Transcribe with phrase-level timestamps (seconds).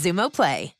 [0.00, 0.79] Xumo Play.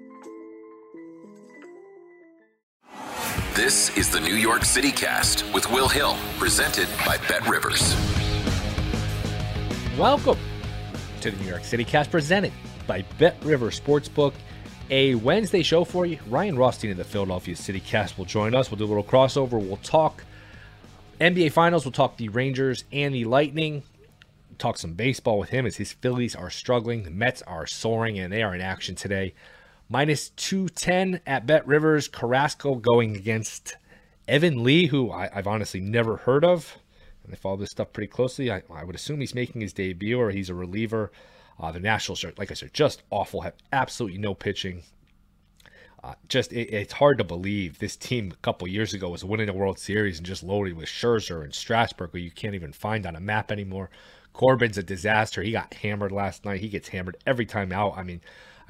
[3.53, 7.95] This is the New York City Cast with Will Hill, presented by Bet Rivers.
[9.97, 10.37] Welcome
[11.21, 12.51] to the New York City Cast, presented
[12.87, 14.33] by Bet Rivers Sportsbook.
[14.89, 16.19] A Wednesday show for you.
[16.27, 18.69] Ryan Rothstein of the Philadelphia City Cast will join us.
[18.69, 19.51] We'll do a little crossover.
[19.51, 20.25] We'll talk
[21.21, 21.85] NBA Finals.
[21.85, 23.83] We'll talk the Rangers and the Lightning.
[24.57, 27.03] Talk some baseball with him as his Phillies are struggling.
[27.03, 29.33] The Mets are soaring and they are in action today
[29.91, 32.07] minus 210 at Bet Rivers.
[32.07, 33.75] Carrasco going against
[34.27, 36.77] Evan Lee, who I, have honestly never heard of.
[37.25, 38.49] And I follow this stuff pretty closely.
[38.49, 41.11] I, I, would assume he's making his debut or he's a reliever.
[41.59, 44.83] Uh, the Nationals are, like I said, just awful, have absolutely no pitching.
[46.03, 49.45] Uh, just it, it's hard to believe this team a couple years ago was winning
[49.45, 53.05] the World Series and just loaded with Scherzer and Strasburg, who you can't even find
[53.05, 53.89] on a map anymore.
[54.33, 55.43] Corbin's a disaster.
[55.43, 56.61] He got hammered last night.
[56.61, 57.97] He gets hammered every time out.
[57.97, 58.21] I mean,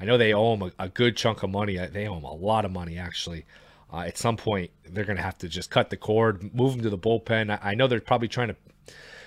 [0.02, 1.78] I know they owe him a, a good chunk of money.
[1.78, 3.44] Uh, they owe him a lot of money, actually.
[3.92, 6.80] Uh, at some point, they're going to have to just cut the cord, move him
[6.82, 7.52] to the bullpen.
[7.52, 8.56] I, I know they're probably trying to.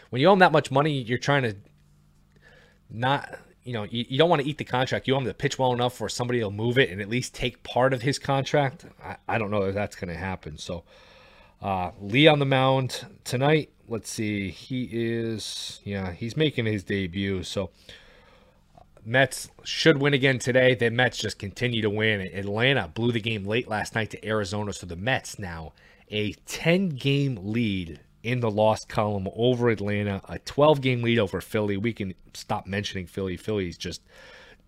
[0.10, 1.56] When you owe him that much money, you're trying to
[2.90, 5.08] not you know, you, you, don't want to eat the contract.
[5.08, 7.34] You want him to pitch well enough for somebody to move it and at least
[7.34, 8.86] take part of his contract.
[9.04, 10.58] I, I don't know if that's going to happen.
[10.58, 10.84] So,
[11.62, 13.72] uh, Lee on the mound tonight.
[13.88, 14.50] Let's see.
[14.50, 17.44] He is, yeah, he's making his debut.
[17.44, 17.72] So,
[19.06, 20.74] Mets should win again today.
[20.74, 22.22] The Mets just continue to win.
[22.22, 25.74] Atlanta blew the game late last night to Arizona, so the Mets now
[26.10, 31.42] a 10 game lead in the lost column over Atlanta, a 12 game lead over
[31.42, 31.78] Philly.
[31.78, 33.38] We can stop mentioning Philly.
[33.38, 34.02] Philly's just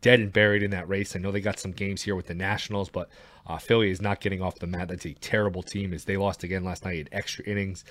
[0.02, 1.16] dead and buried in that race.
[1.16, 3.10] I know they got some games here with the Nationals, but
[3.48, 4.90] uh, Philly is not getting off the mat.
[4.90, 7.84] That's a terrible team as they lost again last night in extra innings.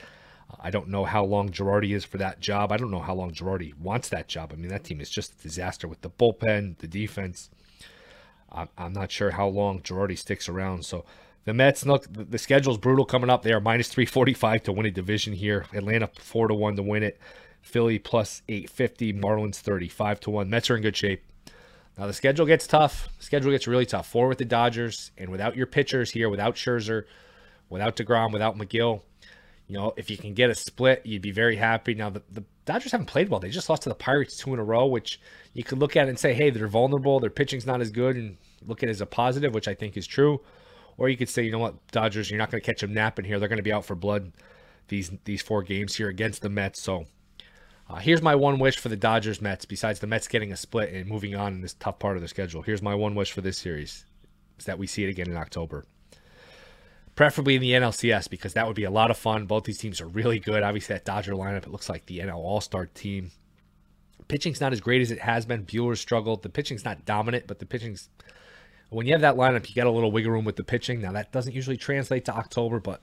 [0.61, 2.73] I don't know how long Girardi is for that job.
[2.73, 4.53] I don't know how long Girardi wants that job.
[4.53, 7.51] I mean, that team is just a disaster with the bullpen, the defense.
[8.51, 10.85] I'm not sure how long Girardi sticks around.
[10.85, 11.05] So
[11.45, 13.43] the Mets, look, the schedule's brutal coming up.
[13.43, 15.67] They are minus 345 to win a division here.
[15.75, 17.21] Atlanta 4 to 1 to win it.
[17.61, 19.13] Philly plus 850.
[19.15, 20.49] Marlins 35 to 1.
[20.49, 21.25] Mets are in good shape.
[21.99, 23.09] Now the schedule gets tough.
[23.19, 24.07] Schedule gets really tough.
[24.07, 27.05] Four with the Dodgers, and without your pitchers here, without Scherzer,
[27.71, 29.01] without DeGrom, without Megill,
[29.69, 31.95] you know, if you can get a split, you'd be very happy.
[31.95, 33.41] Now, the, the Dodgers haven't played well.
[33.41, 35.21] They just lost to the Pirates two in a row, which
[35.55, 37.19] you could look at and say, hey, they're vulnerable.
[37.19, 39.97] Their pitching's not as good, and look at it as a positive, which I think
[39.97, 40.41] is true.
[40.99, 43.25] Or you could say, you know what, Dodgers, you're not going to catch them napping
[43.25, 43.39] here.
[43.39, 44.33] They're going to be out for blood
[44.89, 46.81] these these four games here against the Mets.
[46.81, 47.07] So
[47.91, 50.93] uh, here's my one wish for the Dodgers Mets, besides the Mets getting a split
[50.93, 52.63] and moving on in this tough part of the schedule.
[52.63, 54.05] Here's my one wish for this series
[54.59, 55.85] is that we see it again in October
[57.17, 59.47] preferably in the NLCS because that would be a lot of fun.
[59.47, 60.63] Both these teams are really good.
[60.63, 63.33] Obviously, that Dodger lineup it looks like the NL All Star team.
[64.29, 65.65] Pitching's not as great as it has been.
[65.65, 66.43] Buehler struggled.
[66.43, 68.09] The pitching's not dominant, but the pitching's
[68.91, 71.01] When you have that lineup, you get a little wiggle room with the pitching.
[71.01, 73.01] Now that doesn't usually translate to October, but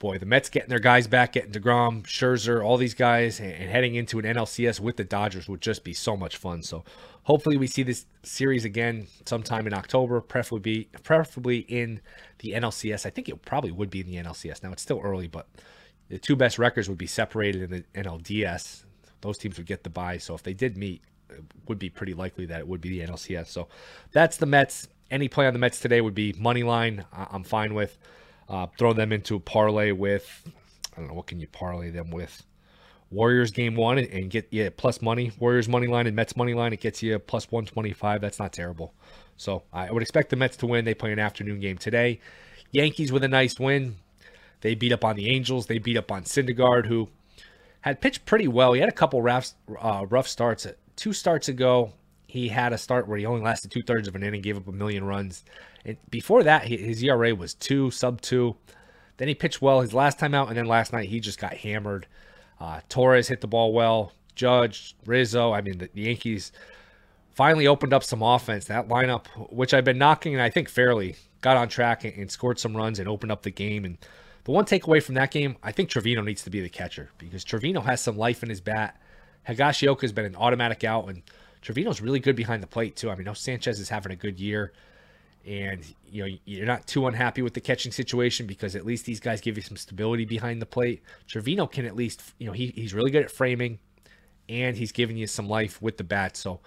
[0.00, 3.94] boy, the Mets getting their guys back, getting Degrom, Scherzer, all these guys, and, heading
[3.94, 6.62] into an NLCS with the Dodgers would just be so much fun.
[6.62, 6.84] So
[7.24, 12.00] hopefully we see this series again sometime in October, preferably preferably in
[12.38, 13.06] the NLCS.
[13.06, 14.62] I think it probably would be in the NLCS.
[14.62, 15.46] Now it's still early, but
[16.08, 18.84] the two best records would be separated in the NLDS.
[19.20, 20.16] Those teams would get the bye.
[20.16, 23.06] So if they did meet, it would be pretty likely that it would be the
[23.06, 23.48] NLCS.
[23.48, 23.68] So
[24.12, 24.88] that's the Mets.
[25.10, 27.04] Any play on the Mets today would be money line.
[27.12, 27.98] I'm fine with.
[28.50, 30.42] Uh, throw them into a parlay with,
[30.96, 32.42] I don't know, what can you parlay them with?
[33.10, 35.32] Warriors game one and get yeah plus money.
[35.38, 36.72] Warriors money line and Mets money line.
[36.72, 38.20] It gets you plus 125.
[38.20, 38.94] That's not terrible.
[39.36, 40.84] So I would expect the Mets to win.
[40.84, 42.20] They play an afternoon game today.
[42.72, 43.96] Yankees with a nice win.
[44.60, 45.66] They beat up on the Angels.
[45.66, 47.08] They beat up on Syndergaard, who
[47.80, 48.74] had pitched pretty well.
[48.74, 50.66] He had a couple rough, uh, rough starts.
[50.96, 51.94] Two starts ago,
[52.26, 54.68] he had a start where he only lasted two thirds of an inning, gave up
[54.68, 55.44] a million runs.
[55.84, 58.56] And before that, his ERA was two, sub two.
[59.16, 61.54] Then he pitched well his last time out, and then last night he just got
[61.54, 62.06] hammered.
[62.58, 64.12] Uh, Torres hit the ball well.
[64.34, 65.52] Judge, Rizzo.
[65.52, 66.52] I mean, the, the, Yankees
[67.34, 68.66] finally opened up some offense.
[68.66, 72.30] That lineup, which I've been knocking, and I think fairly, got on track and, and
[72.30, 73.84] scored some runs and opened up the game.
[73.84, 73.98] And
[74.44, 77.44] the one takeaway from that game, I think Trevino needs to be the catcher because
[77.44, 78.98] Trevino has some life in his bat.
[79.48, 81.22] Higashioka has been an automatic out, and
[81.62, 83.10] Trevino's really good behind the plate too.
[83.10, 84.72] I mean, no Sanchez is having a good year
[85.46, 89.20] and you know you're not too unhappy with the catching situation because at least these
[89.20, 91.02] guys give you some stability behind the plate.
[91.26, 93.78] Trevino can at least you know he, he's really good at framing,
[94.48, 96.36] and he's giving you some life with the bat.
[96.36, 96.60] So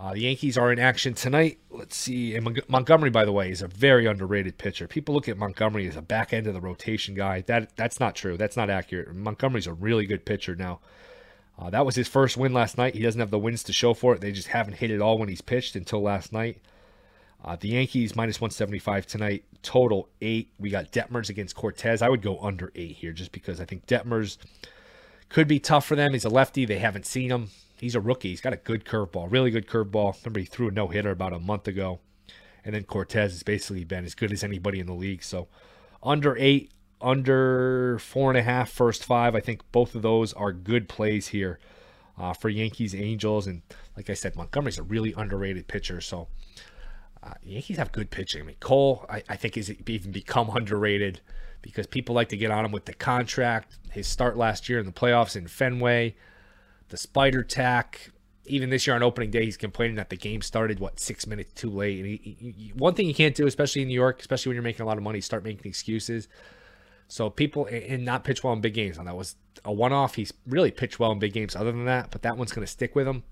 [0.00, 1.58] uh, the Yankees are in action tonight.
[1.70, 2.36] Let's see.
[2.36, 4.86] And Montgomery, by the way, is a very underrated pitcher.
[4.86, 7.40] People look at Montgomery as a back end of the rotation guy.
[7.42, 8.36] That that's not true.
[8.36, 9.14] That's not accurate.
[9.14, 10.80] Montgomery's a really good pitcher now.
[11.58, 12.94] Uh, that was his first win last night.
[12.94, 14.20] He doesn't have the wins to show for it.
[14.20, 16.60] They just haven't hit it all when he's pitched until last night.
[17.44, 20.52] Uh, the Yankees minus 175 tonight, total eight.
[20.58, 22.02] We got Detmers against Cortes.
[22.02, 24.38] I would go under eight here just because I think Detmers
[25.28, 26.12] could be tough for them.
[26.12, 26.64] He's a lefty.
[26.64, 27.50] They haven't seen him.
[27.78, 28.30] He's a rookie.
[28.30, 30.22] He's got a good curveball, really good curveball.
[30.24, 32.00] Remember, he threw a no hitter about a month ago.
[32.64, 35.22] And then Cortes has basically been as good as anybody in the league.
[35.22, 35.46] So
[36.02, 39.36] under eight, under four and a half, first five.
[39.36, 41.60] I think both of those are good plays here
[42.18, 43.46] uh, for Yankees, Angels.
[43.46, 43.62] And
[43.96, 46.00] like I said, Montgomery's a really underrated pitcher.
[46.00, 46.28] So
[47.22, 48.42] uh, Yankees have good pitching.
[48.42, 51.20] I mean, Cole, I, I think, has even become underrated
[51.62, 53.78] because people like to get on him with the contract.
[53.92, 56.14] His start last year in the playoffs in Fenway,
[56.88, 58.10] the spider tack.
[58.46, 61.52] Even this year on opening day, he's complaining that the game started what six minutes
[61.52, 61.98] too late.
[61.98, 64.62] And he, he, one thing you can't do, especially in New York, especially when you're
[64.62, 66.28] making a lot of money, start making excuses.
[67.08, 68.96] So people and not pitch well in big games.
[68.96, 70.14] That was a one-off.
[70.14, 71.56] He's really pitched well in big games.
[71.56, 73.22] Other than that, but that one's going to stick with him.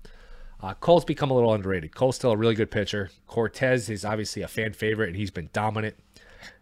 [0.61, 1.93] Uh, Cole's become a little underrated.
[1.93, 3.11] Cole's still a really good pitcher.
[3.27, 5.95] Cortes is obviously a fan favorite, and he's been dominant.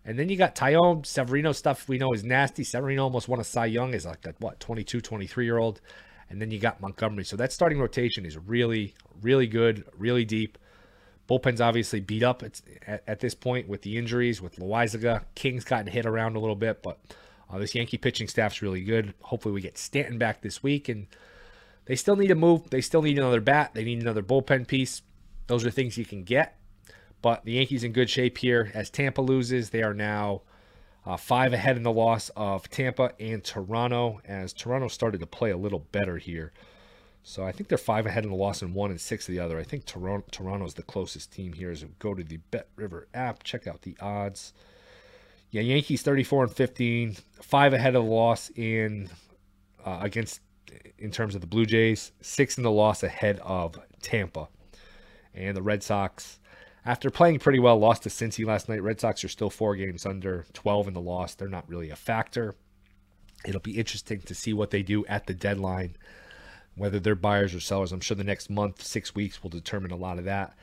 [0.03, 2.63] And then you got Taillon, Severino stuff we know is nasty.
[2.63, 5.81] Severino almost won a Cy Young as like a, what, 22, 23 year old.
[6.29, 7.23] And then you got Montgomery.
[7.23, 10.57] So that starting rotation is really, really good, really deep.
[11.27, 15.23] Bullpen's obviously beat up at, at, at this point with the injuries, with Loaisiga.
[15.33, 16.99] King's gotten hit around a little bit, but
[17.49, 19.13] uh, this Yankee pitching staff's really good.
[19.21, 21.07] Hopefully we get Stanton back this week and–
[21.85, 22.69] they still need to move.
[22.69, 23.71] They still need another bat.
[23.73, 25.01] They need another bullpen piece.
[25.47, 26.57] Those are things you can get.
[27.21, 28.71] But the Yankees in good shape here.
[28.73, 30.41] As Tampa loses, they are now
[31.05, 34.21] uh, five ahead in the loss of Tampa and Toronto.
[34.25, 36.51] As Toronto started to play a little better here.
[37.27, 39.39] So I think they're five ahead in the loss and one and six of the
[39.39, 39.59] other.
[39.59, 41.71] I think Toronto Toronto is the closest team here.
[41.71, 44.53] As go to the Bet River app, check out the odds.
[45.49, 49.09] Yeah, Yankees 34 and 15, five ahead of the loss in
[49.83, 50.41] uh, against
[50.97, 54.47] in terms of the Blue Jays, six in the loss ahead of Tampa.
[55.33, 56.39] And the Red Sox,
[56.85, 58.81] after playing pretty well, lost to Cincy last night.
[58.81, 61.35] Red Sox are still four games under, 12 in the loss.
[61.35, 62.55] They're not really a factor.
[63.45, 65.97] It'll be interesting to see what they do at the deadline,
[66.75, 67.91] whether they're buyers or sellers.
[67.91, 70.55] I'm sure the next month, six weeks, will determine a lot of that.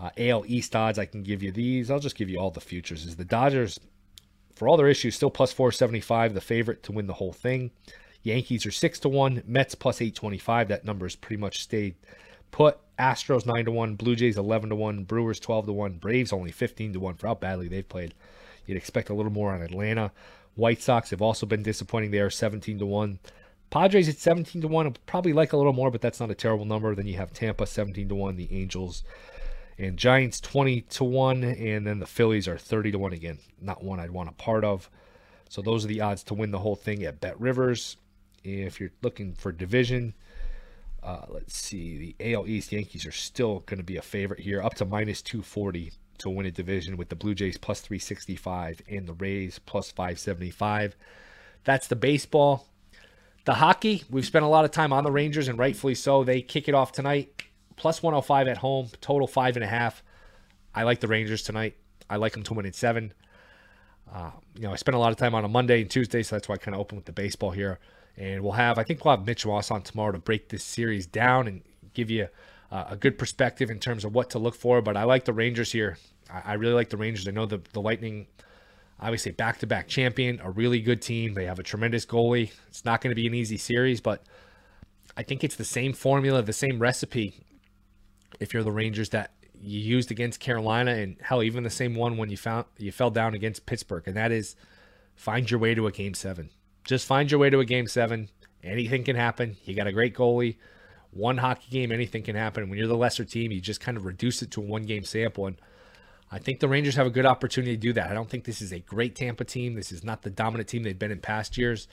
[0.00, 1.90] Uh, AL East odds, I can give you these.
[1.90, 3.04] I'll just give you all the futures.
[3.04, 3.78] Is the Dodgers,
[4.54, 7.70] for all their issues, still plus 475, the favorite to win the whole thing.
[8.22, 10.68] Yankees are 6 to 1, Mets plus 825.
[10.68, 11.94] That number has pretty much stayed
[12.50, 12.78] put.
[12.98, 16.50] Astros 9 to 1, Blue Jays 11 to 1, Brewers 12 to 1, Braves only
[16.50, 18.14] 15 to 1 for how badly they've played.
[18.66, 20.12] You'd expect a little more on Atlanta.
[20.54, 22.10] White Sox have also been disappointing.
[22.10, 23.18] They are 17 to 1.
[23.70, 24.96] Padres at 17 to 1.
[25.06, 26.94] Probably like a little more, but that's not a terrible number.
[26.94, 29.02] Then you have Tampa 17 to 1, the Angels
[29.78, 33.38] and Giants 20 to 1, and then the Phillies are 30 to 1 again.
[33.62, 34.90] Not one I'd want a part of.
[35.48, 37.96] So those are the odds to win the whole thing at Bet Rivers.
[38.42, 40.14] If you're looking for division,
[41.02, 42.14] uh, let's see.
[42.18, 45.22] The AL East Yankees are still going to be a favorite here, up to minus
[45.22, 49.90] 240 to win a division with the Blue Jays plus 365 and the Rays plus
[49.90, 50.96] 575.
[51.64, 52.66] That's the baseball.
[53.46, 56.24] The hockey, we've spent a lot of time on the Rangers, and rightfully so.
[56.24, 57.42] They kick it off tonight,
[57.76, 60.02] plus 105 at home, total five and a half.
[60.74, 61.76] I like the Rangers tonight.
[62.08, 63.14] I like them to win in seven.
[64.12, 66.36] Uh, you know, I spent a lot of time on a Monday and Tuesday, so
[66.36, 67.78] that's why I kind of open with the baseball here.
[68.20, 71.06] And we'll have, I think we'll have Mitch Ross on tomorrow to break this series
[71.06, 71.62] down and
[71.94, 72.28] give you
[72.70, 74.82] uh, a good perspective in terms of what to look for.
[74.82, 75.96] But I like the Rangers here.
[76.30, 77.26] I, I really like the Rangers.
[77.26, 78.26] I know the, the Lightning,
[79.00, 81.32] obviously back to back champion, a really good team.
[81.32, 82.52] They have a tremendous goalie.
[82.68, 84.22] It's not going to be an easy series, but
[85.16, 87.42] I think it's the same formula, the same recipe.
[88.38, 92.18] If you're the Rangers that you used against Carolina, and hell, even the same one
[92.18, 94.56] when you found you fell down against Pittsburgh, and that is
[95.14, 96.50] find your way to a game seven.
[96.84, 98.28] Just find your way to a game seven.
[98.62, 99.56] Anything can happen.
[99.64, 100.56] You got a great goalie.
[101.12, 102.68] One hockey game, anything can happen.
[102.68, 105.04] When you're the lesser team, you just kind of reduce it to a one game
[105.04, 105.46] sample.
[105.46, 105.56] And
[106.30, 108.10] I think the Rangers have a good opportunity to do that.
[108.10, 109.74] I don't think this is a great Tampa team.
[109.74, 111.88] This is not the dominant team they've been in past years.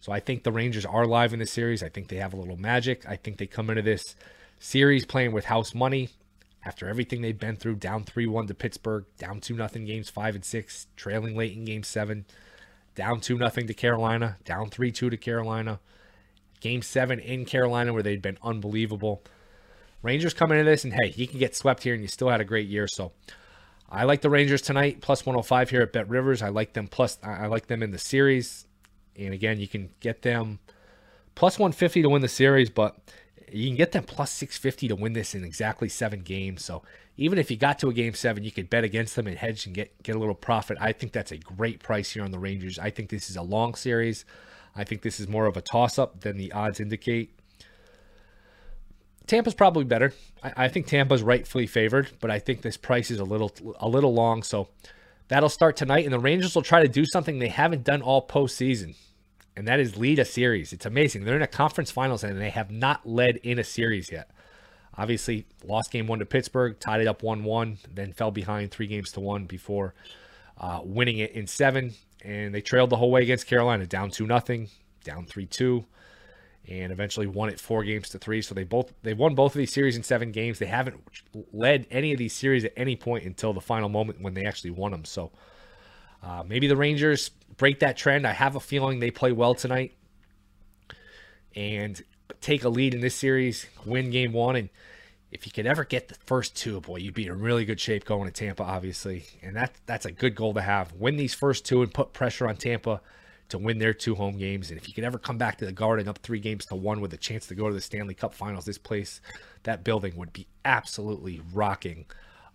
[0.00, 1.82] So I think the Rangers are live in this series.
[1.82, 3.04] I think they have a little magic.
[3.08, 4.14] I think they come into this
[4.58, 6.10] series playing with house money
[6.64, 10.36] after everything they've been through, down 3 1 to Pittsburgh, down 2 0 games 5
[10.36, 12.24] and 6, trailing late in game 7,
[12.94, 15.80] down 2 nothing to Carolina, down 3 2 to Carolina,
[16.60, 19.22] game 7 in Carolina where they'd been unbelievable.
[20.02, 22.40] Rangers coming into this, and hey, you can get swept here and you still had
[22.40, 22.88] a great year.
[22.88, 23.12] So
[23.88, 26.42] I like the Rangers tonight, plus 105 here at Bet Rivers.
[26.42, 28.66] I like them plus, I like them in the series.
[29.16, 30.58] And again, you can get them
[31.34, 32.96] plus 150 to win the series, but
[33.54, 36.64] you can get them plus 650 to win this in exactly seven games.
[36.64, 36.82] So
[37.16, 39.66] even if you got to a game seven, you could bet against them and hedge
[39.66, 40.78] and get, get a little profit.
[40.80, 42.78] I think that's a great price here on the Rangers.
[42.78, 44.24] I think this is a long series.
[44.74, 47.38] I think this is more of a toss up than the odds indicate.
[49.26, 50.12] Tampa's probably better.
[50.42, 53.88] I, I think Tampa's rightfully favored, but I think this price is a little a
[53.88, 54.42] little long.
[54.42, 54.68] So
[55.28, 58.26] that'll start tonight, and the Rangers will try to do something they haven't done all
[58.26, 58.96] postseason
[59.56, 60.72] and that is lead a series.
[60.72, 61.24] It's amazing.
[61.24, 64.30] They're in a conference finals and they have not led in a series yet.
[64.96, 68.86] Obviously, lost game one to Pittsburgh, tied it up 1 1, then fell behind three
[68.86, 69.94] games to one before
[70.58, 71.92] uh, winning it in seven.
[72.22, 74.68] And they trailed the whole way against Carolina, down 2 nothing,
[75.02, 75.84] down 3 2,
[76.68, 78.42] and eventually won it four games to three.
[78.42, 80.58] So they both they won both of these series in seven games.
[80.58, 81.00] They haven't
[81.52, 84.70] led any of these series at any point until the final moment when they actually
[84.70, 85.04] won them.
[85.04, 85.32] So
[86.22, 88.26] uh, maybe the Rangers break that trend.
[88.26, 89.94] I have a feeling they play well tonight
[91.54, 92.02] and
[92.40, 94.56] take a lead in this series, win game one.
[94.56, 94.68] And
[95.30, 98.04] if you could ever get the first two, boy, you'd be in really good shape
[98.04, 99.24] going to Tampa, obviously.
[99.42, 100.92] And that that's a good goal to have.
[100.92, 103.00] Win these first two and put pressure on Tampa
[103.48, 104.70] to win their two home games.
[104.70, 107.00] And if you could ever come back to the Garden up three games to one
[107.00, 109.20] with a chance to go to the Stanley Cup Finals, this place,
[109.64, 112.06] that building would be absolutely rocking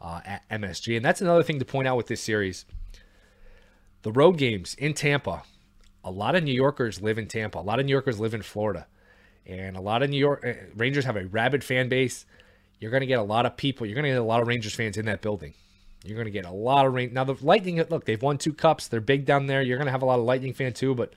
[0.01, 0.95] uh, at MSG.
[0.95, 2.65] And that's another thing to point out with this series
[4.07, 5.43] the road games in Tampa,
[6.01, 7.57] a lot of New Yorkers live in Tampa.
[7.57, 8.87] A lot of New Yorkers live in Florida.
[9.45, 12.25] And a lot of New York uh, Rangers have a rabid fan base.
[12.79, 13.85] You're going to get a lot of people.
[13.85, 15.55] You're going to get a lot of Rangers fans in that building.
[16.05, 17.13] You're going to get a lot of rain.
[17.13, 18.87] Now the Lightning, look, they've won two cups.
[18.87, 19.61] They're big down there.
[19.61, 21.13] You're going to have a lot of Lightning fan too, but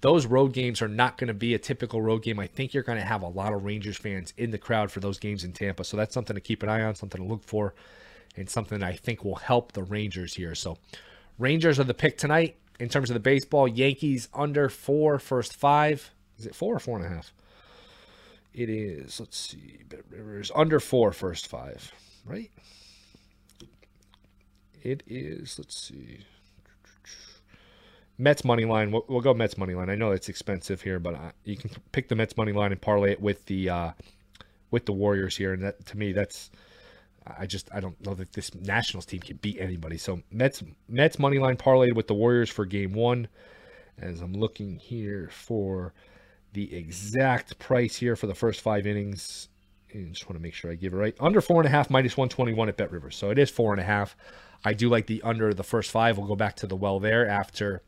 [0.00, 2.40] those road games are not going to be a typical road game.
[2.40, 4.98] I think you're going to have a lot of Rangers fans in the crowd for
[4.98, 5.84] those games in Tampa.
[5.84, 7.76] So that's something to keep an eye on, something to look for,
[8.36, 10.56] and something I think will help the Rangers here.
[10.56, 10.78] So
[11.38, 13.66] Rangers are the pick tonight in terms of the baseball.
[13.66, 16.10] Yankees under four, first five.
[16.38, 17.32] Is it four or four and a half?
[18.52, 19.78] It is, let's see,
[20.10, 21.92] Rivers under four, first five,
[22.24, 22.52] right?
[24.82, 26.20] It is, let's see.
[28.16, 28.92] Mets money line.
[28.92, 29.90] We'll, we'll go Mets money line.
[29.90, 32.80] I know it's expensive here, but I, you can pick the Mets money line and
[32.80, 33.90] parlay it with the uh,
[34.70, 36.50] with the Warriors here, and that to me that's
[37.26, 39.96] I just I don't know that this Nationals team can beat anybody.
[39.96, 43.28] So Mets Mets money line parlayed with the Warriors for Game One.
[43.98, 45.94] As I'm looking here for
[46.52, 49.48] the exact price here for the first five innings,
[49.92, 51.16] and just want to make sure I give it right.
[51.20, 53.16] Under four and a half, minus 121 at Bet Rivers.
[53.16, 54.16] So it is four and a half.
[54.64, 56.18] I do like the under the first five.
[56.18, 57.82] We'll go back to the well there after.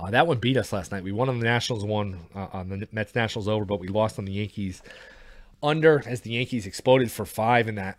[0.00, 1.04] Uh, that one beat us last night.
[1.04, 4.18] We won on the Nationals one uh, on the Mets Nationals over, but we lost
[4.18, 4.82] on the Yankees
[5.62, 7.98] under as the Yankees exploded for five in that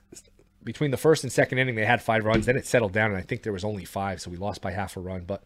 [0.63, 2.45] between the first and second inning they had five runs.
[2.45, 4.71] Then it settled down and I think there was only five so we lost by
[4.71, 5.23] half a run.
[5.25, 5.43] But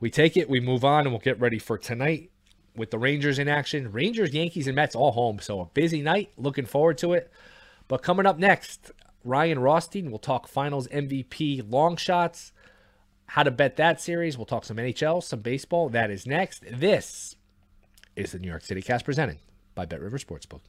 [0.00, 2.30] we take it we move on and we'll get ready for tonight
[2.74, 3.92] with the Rangers in action.
[3.92, 6.30] Rangers Yankees and Mets all home so a busy night.
[6.36, 7.30] Looking forward to it.
[7.88, 8.90] But coming up next
[9.24, 12.52] Ryan Rothstein will talk finals MVP long shots
[13.26, 14.36] how to bet that series.
[14.36, 15.88] We'll talk some NHL some baseball.
[15.88, 16.64] That is next.
[16.70, 17.36] This
[18.14, 19.38] is the New York City Cast presented
[19.74, 20.60] by Bet River Sportsbook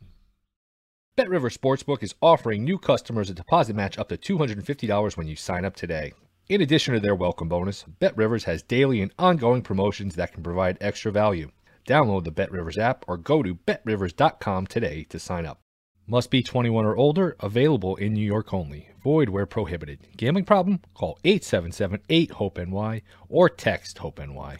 [1.15, 5.35] Bet River Sportsbook is offering new customers a deposit match up to $250 when you
[5.35, 6.11] sign up today.
[6.49, 10.41] In addition to their welcome bonus, Bet Rivers has daily and ongoing promotions that can
[10.41, 11.51] provide extra value.
[11.87, 15.59] Download the Bet Rivers app or go to betrivers.com today to sign up.
[16.07, 18.89] Must be 21 or older, available in New York only.
[19.03, 20.07] Void where prohibited.
[20.17, 20.81] Gambling problem?
[20.95, 24.57] Call 877-8-HOPE-NY or text HOPE-NY.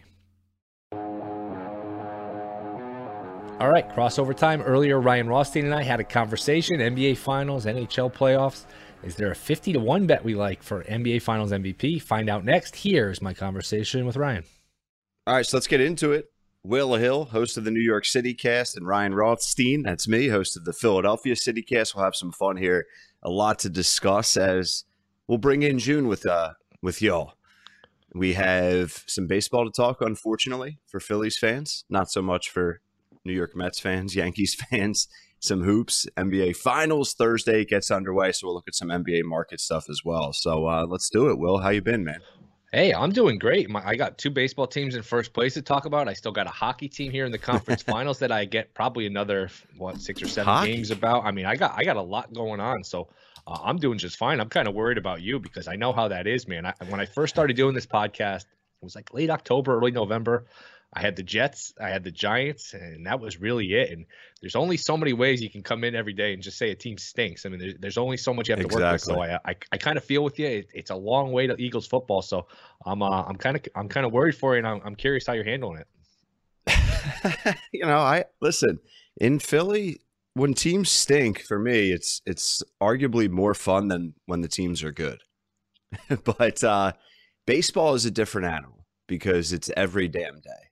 [3.60, 4.60] All right, crossover time.
[4.62, 6.80] Earlier, Ryan Rothstein and I had a conversation.
[6.80, 8.64] NBA Finals, NHL playoffs.
[9.04, 12.02] Is there a 50 to 1 bet we like for NBA Finals MVP?
[12.02, 12.74] Find out next.
[12.74, 14.42] Here's my conversation with Ryan.
[15.28, 16.32] All right, so let's get into it.
[16.64, 20.56] Will Hill, host of the New York City cast, and Ryan Rothstein, that's me, host
[20.56, 21.94] of the Philadelphia City cast.
[21.94, 22.86] We'll have some fun here.
[23.22, 24.84] A lot to discuss as
[25.28, 27.34] we'll bring in June with uh with y'all.
[28.14, 31.84] We have some baseball to talk, unfortunately, for Phillies fans.
[31.88, 32.80] Not so much for
[33.24, 35.08] New York Mets fans, Yankees fans,
[35.40, 36.06] some hoops.
[36.16, 40.32] NBA Finals Thursday gets underway, so we'll look at some NBA market stuff as well.
[40.32, 41.38] So uh, let's do it.
[41.38, 42.20] Will, how you been, man?
[42.74, 43.70] Hey, I'm doing great.
[43.70, 46.08] My, I got two baseball teams in first place to talk about.
[46.08, 49.06] I still got a hockey team here in the conference finals that I get probably
[49.06, 50.74] another what six or seven hockey?
[50.74, 51.24] games about.
[51.24, 53.06] I mean, I got I got a lot going on, so
[53.46, 54.40] uh, I'm doing just fine.
[54.40, 56.66] I'm kind of worried about you because I know how that is, man.
[56.66, 60.46] I, when I first started doing this podcast, it was like late October, early November.
[60.94, 63.90] I had the Jets, I had the Giants, and that was really it.
[63.90, 64.06] And
[64.40, 66.74] there's only so many ways you can come in every day and just say a
[66.74, 67.44] team stinks.
[67.44, 68.80] I mean, there's, there's only so much you have exactly.
[68.80, 69.02] to work with.
[69.02, 70.46] So I, I, I kind of feel with you.
[70.46, 72.22] It, it's a long way to Eagles football.
[72.22, 72.46] So
[72.86, 75.26] I'm, uh, I'm kind of, I'm kind of worried for you, and I'm, I'm curious
[75.26, 77.56] how you're handling it.
[77.72, 78.78] you know, I listen
[79.20, 80.00] in Philly
[80.34, 81.40] when teams stink.
[81.40, 85.18] For me, it's it's arguably more fun than when the teams are good.
[86.24, 86.92] but uh,
[87.46, 90.70] baseball is a different animal because it's every damn day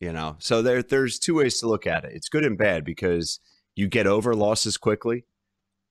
[0.00, 0.36] you know?
[0.38, 2.12] So there there's two ways to look at it.
[2.14, 3.40] It's good and bad because
[3.74, 5.24] you get over losses quickly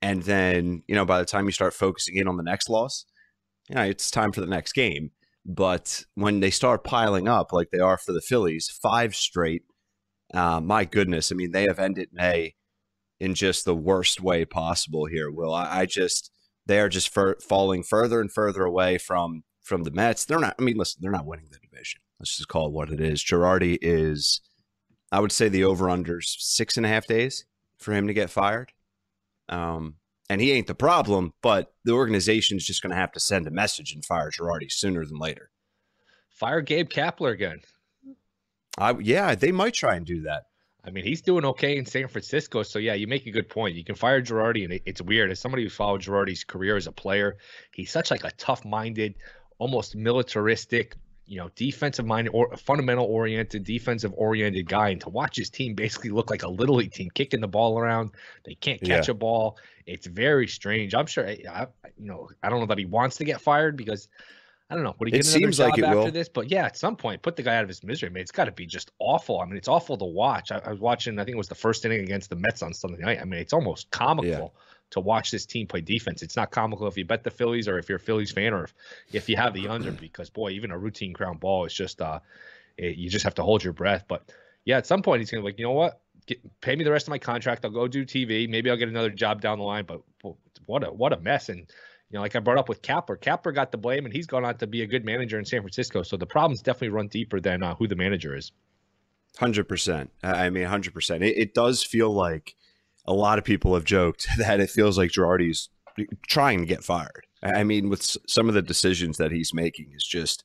[0.02, 3.04] and then you know by the time you start focusing in on the next loss
[3.68, 5.10] you know it's time for the next game.
[5.46, 9.62] But when they start piling up like they are for the phillies five straight
[10.32, 12.54] uh, my goodness i mean they have ended may
[13.20, 15.54] in just the worst way possible here will.
[15.54, 16.30] I, I just
[16.66, 20.24] they are just for, falling further and further away from from the mets.
[20.24, 22.90] They're not i mean listen they're not winning the division let's just call it what
[22.90, 23.22] it is.
[23.22, 24.40] Girardi is,
[25.12, 27.44] I would say, the over unders six and a half days
[27.78, 28.72] for him to get fired.
[29.48, 29.96] Um,
[30.30, 33.46] and he ain't the problem, but the organization is just going to have to send
[33.46, 35.50] a message and fire Girardi sooner than later.
[36.30, 37.60] Fire Gabe Kapler again.
[38.78, 40.44] I yeah, they might try and do that.
[40.86, 42.62] I mean, he's doing okay in San Francisco.
[42.62, 43.76] So yeah, you make a good point.
[43.76, 45.30] You can fire Girardi, and it, it's weird.
[45.30, 47.36] As somebody who followed Girardi's career as a player,
[47.72, 49.14] he's such like a tough-minded,
[49.58, 50.96] almost militaristic,
[51.26, 55.74] you know, defensive minded or fundamental oriented, defensive oriented guy, and to watch his team
[55.74, 58.10] basically look like a little league team kicking the ball around.
[58.44, 59.12] They can't catch yeah.
[59.12, 59.56] a ball.
[59.86, 60.94] It's very strange.
[60.94, 61.66] I'm sure, I,
[61.98, 64.08] you know, I don't know that he wants to get fired because
[64.68, 64.94] I don't know.
[64.98, 66.10] Would he get it another job like after will.
[66.10, 66.28] this?
[66.28, 68.10] But yeah, at some point, put the guy out of his misery.
[68.10, 69.40] I mean, it's got to be just awful.
[69.40, 70.52] I mean, it's awful to watch.
[70.52, 71.18] I, I, was watching.
[71.18, 73.18] I think it was the first inning against the Mets on Sunday night.
[73.20, 74.52] I mean, it's almost comical.
[74.54, 76.22] Yeah to watch this team play defense.
[76.22, 78.64] It's not comical if you bet the Phillies or if you're a Phillies fan or
[78.64, 78.74] if,
[79.12, 82.20] if you have the under because boy, even a routine ground ball is just uh,
[82.76, 84.04] it, you just have to hold your breath.
[84.08, 84.30] But
[84.64, 86.90] yeah, at some point he's gonna be like, you know what, Get, pay me the
[86.90, 87.64] rest of my contract.
[87.64, 88.48] I'll go do TV.
[88.48, 89.84] Maybe I'll get another job down the line.
[89.84, 90.00] But
[90.66, 91.66] what a what a mess and.
[92.10, 94.44] You know, like I brought up with Kapler, Kapler got the blame, and he's gone
[94.44, 96.04] on to be a good manager in San Francisco.
[96.04, 98.52] So the problems definitely run deeper than uh, who the manager is.
[99.38, 100.12] Hundred percent.
[100.22, 101.24] I mean, hundred percent.
[101.24, 102.54] It, it does feel like
[103.06, 105.68] a lot of people have joked that it feels like Girardi's
[106.26, 107.26] trying to get fired.
[107.42, 110.44] I mean, with some of the decisions that he's making, is just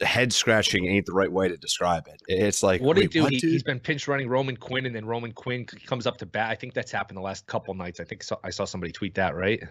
[0.00, 2.22] head scratching ain't the right way to describe it.
[2.28, 3.22] It's like what did he do?
[3.22, 6.26] What, he, has been pinch running Roman Quinn, and then Roman Quinn comes up to
[6.26, 6.50] bat.
[6.50, 8.00] I think that's happened the last couple nights.
[8.00, 9.62] I think so, I saw somebody tweet that, right?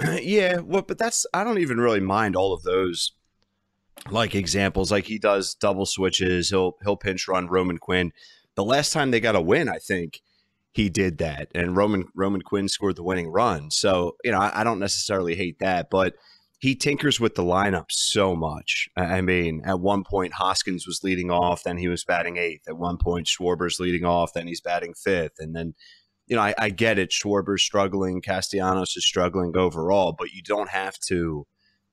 [0.22, 3.12] yeah, well, but that's I don't even really mind all of those
[4.10, 4.90] like examples.
[4.90, 6.50] Like he does double switches.
[6.50, 8.12] He'll he'll pinch run Roman Quinn.
[8.54, 10.20] The last time they got a win, I think
[10.72, 13.70] he did that, and Roman Roman Quinn scored the winning run.
[13.70, 16.14] So you know, I, I, don't necessarily hate that, but
[16.58, 18.88] he tinkers with the lineup so much.
[18.96, 22.68] I mean, at one point Hoskins was leading off, then he was batting eighth.
[22.68, 25.74] At one point Schwarber's leading off, then he's batting fifth, and then
[26.26, 27.10] you know, I, I get it.
[27.10, 31.46] Schwarber's struggling, Castellanos is struggling overall, but you don't have to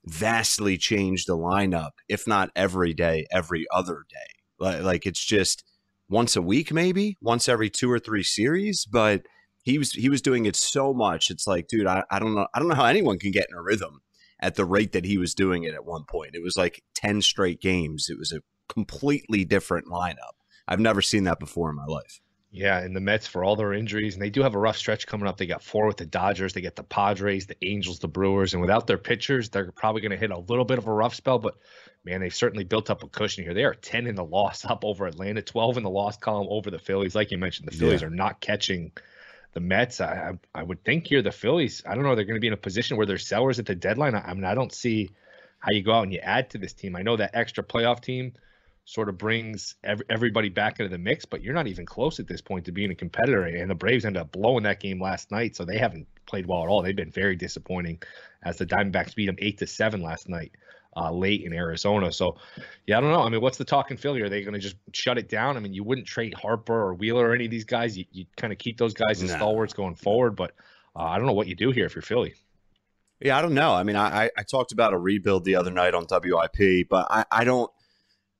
[0.05, 4.17] vastly change the lineup, if not every day, every other day.
[4.59, 5.63] Like, like it's just
[6.09, 8.85] once a week, maybe once every two or three series.
[8.85, 9.23] But
[9.63, 11.29] he was he was doing it so much.
[11.29, 12.47] It's like, dude, I, I don't know.
[12.53, 14.01] I don't know how anyone can get in a rhythm
[14.41, 16.31] at the rate that he was doing it at one point.
[16.33, 18.07] It was like 10 straight games.
[18.09, 20.35] It was a completely different lineup.
[20.67, 22.21] I've never seen that before in my life.
[22.51, 25.05] Yeah, and the Mets for all their injuries, and they do have a rough stretch
[25.05, 25.37] coming up.
[25.37, 28.61] They got four with the Dodgers, they get the Padres, the Angels, the Brewers, and
[28.61, 31.37] without their pitchers, they're probably going to hit a little bit of a rough spell.
[31.37, 31.57] But
[32.03, 33.53] man, they've certainly built up a cushion here.
[33.53, 36.71] They are ten in the loss up over Atlanta, twelve in the loss column over
[36.71, 37.13] the Phillies.
[37.13, 38.07] Like you mentioned, the Phillies yeah.
[38.07, 38.93] are not catching
[39.53, 40.01] the Mets.
[40.01, 41.83] I, I would think here the Phillies.
[41.85, 42.15] I don't know.
[42.15, 44.15] They're going to be in a position where they're sellers at the deadline.
[44.15, 45.11] I, I mean, I don't see
[45.59, 46.95] how you go out and you add to this team.
[46.95, 48.33] I know that extra playoff team
[48.85, 52.27] sort of brings every, everybody back into the mix, but you're not even close at
[52.27, 53.45] this point to being a competitor.
[53.45, 56.63] And the Braves ended up blowing that game last night, so they haven't played well
[56.63, 56.81] at all.
[56.81, 58.01] They've been very disappointing
[58.43, 60.51] as the Diamondbacks beat them eight to seven last night.
[60.97, 62.11] Uh, late in Arizona.
[62.11, 62.35] So,
[62.87, 63.21] yeah, I don't know.
[63.21, 64.21] I mean, what's the talk in Philly?
[64.21, 65.55] Are they going to just shut it down?
[65.55, 67.95] I mean, you wouldn't trade Harper or Wheeler or any of these guys.
[67.95, 70.35] You, you kind of keep those guys as stalwarts going forward.
[70.35, 70.55] But
[70.95, 72.33] uh, I don't know what you do here if you're Philly.
[73.21, 73.71] Yeah, I don't know.
[73.73, 77.25] I mean, I, I talked about a rebuild the other night on WIP, but I,
[77.31, 77.71] I don't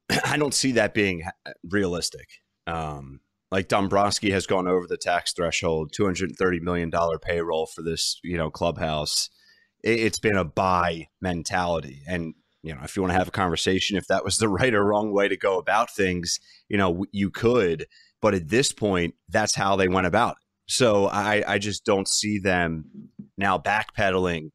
[0.26, 1.24] I don't see that being
[1.70, 2.28] realistic.
[2.68, 7.66] Um, like Dombrowski has gone over the tax threshold, two hundred thirty million dollar payroll
[7.66, 9.30] for this, you know, clubhouse.
[9.84, 13.32] It, it's been a buy mentality, and you know, if you want to have a
[13.32, 17.06] conversation, if that was the right or wrong way to go about things, you know,
[17.12, 17.88] you could.
[18.22, 20.44] But at this point, that's how they went about it.
[20.68, 22.86] So I, I just don't see them
[23.38, 24.52] now backpedaling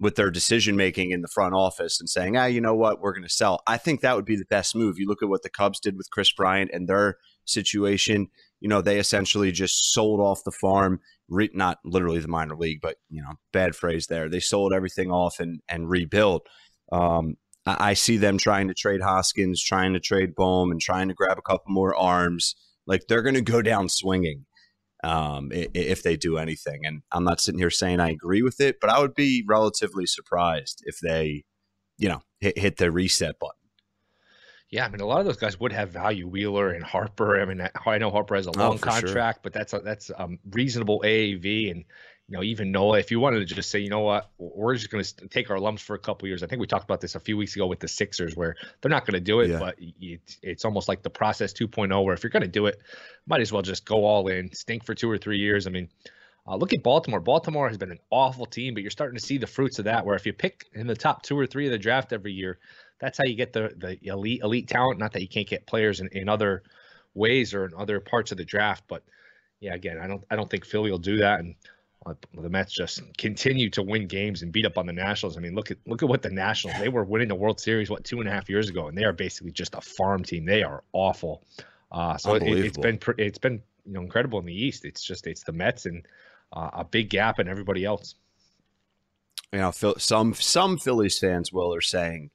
[0.00, 3.12] with their decision making in the front office and saying, ah, you know what, we're
[3.12, 3.60] going to sell.
[3.66, 4.98] I think that would be the best move.
[4.98, 8.28] You look at what the Cubs did with Kris Bryant and their situation.
[8.60, 12.80] You know, they essentially just sold off the farm, re- not literally the minor league,
[12.82, 14.28] but you know, bad phrase there.
[14.28, 16.46] They sold everything off and and rebuilt.
[16.90, 21.08] Um, I, I see them trying to trade Hoskins, trying to trade Bohm, and trying
[21.08, 22.56] to grab a couple more arms.
[22.86, 24.46] Like they're going to go down swinging
[25.04, 26.86] um, if they do anything.
[26.86, 30.06] And I'm not sitting here saying I agree with it, but I would be relatively
[30.06, 31.44] surprised if they,
[31.98, 33.54] you know, hit, hit the reset button.
[34.70, 36.26] Yeah, I mean, a lot of those guys would have value.
[36.26, 37.40] Wheeler and Harper.
[37.40, 39.40] I mean, I know Harper has a oh, long oh, contract, sure.
[39.44, 41.84] but that's a, that's a reasonable AAV, and
[42.28, 44.90] you know, even Noah, if you wanted to just say, you know what, we're just
[44.90, 46.42] going to take our lumps for a couple years.
[46.42, 48.90] I think we talked about this a few weeks ago with the Sixers, where they're
[48.90, 49.58] not going to do it, yeah.
[49.58, 52.80] but it's, it's almost like the process 2.0, where if you're going to do it,
[53.26, 55.66] might as well just go all in, stink for two or three years.
[55.66, 55.90] I mean,
[56.46, 57.20] uh, look at Baltimore.
[57.20, 60.06] Baltimore has been an awful team, but you're starting to see the fruits of that.
[60.06, 62.58] Where if you pick in the top two or three of the draft every year,
[63.00, 64.98] that's how you get the the elite elite talent.
[64.98, 66.62] Not that you can't get players in, in other
[67.14, 69.02] ways or in other parts of the draft, but
[69.60, 71.40] yeah, again, I don't I don't think Philly will do that.
[71.40, 71.54] And
[72.34, 75.36] the Mets just continue to win games and beat up on the Nationals.
[75.36, 77.88] I mean, look at look at what the Nationals they were winning the World Series
[77.88, 80.44] what two and a half years ago, and they are basically just a farm team.
[80.44, 81.42] They are awful.
[81.90, 84.84] Uh, so it, has been it's been you know incredible in the East.
[84.84, 86.06] It's just it's the Mets and
[86.52, 88.16] uh, a big gap in everybody else.
[89.52, 92.30] You know, some some Phillies fans will are saying,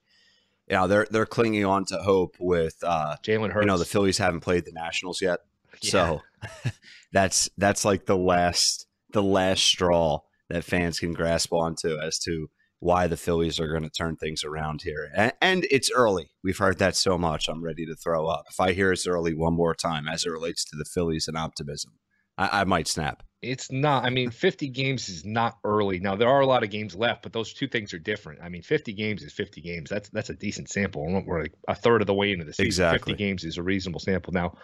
[0.67, 3.65] you know, they're they're clinging on to hope with uh, Jalen Hurts.
[3.65, 5.41] You know, the Phillies haven't played the Nationals yet,
[5.81, 5.91] yeah.
[5.91, 6.21] so
[7.11, 10.19] that's that's like the last the last straw
[10.49, 12.47] that fans can grasp onto as to
[12.79, 15.11] why the Phillies are going to turn things around here.
[15.15, 16.31] And, and, it's early.
[16.43, 17.49] We've heard that so much.
[17.49, 18.45] I'm ready to throw up.
[18.49, 21.37] If I hear it's early one more time as it relates to the Phillies and
[21.37, 21.93] optimism,
[22.37, 23.23] I, I might snap.
[23.41, 24.05] It's not.
[24.05, 25.99] I mean, 50 games is not early.
[25.99, 28.41] Now there are a lot of games left, but those two things are different.
[28.41, 29.89] I mean, 50 games is 50 games.
[29.89, 31.23] That's that's a decent sample.
[31.25, 32.65] We're like a third of the way into the season.
[32.65, 33.13] Exactly.
[33.13, 34.33] 50 games is a reasonable sample.
[34.33, 34.57] Now,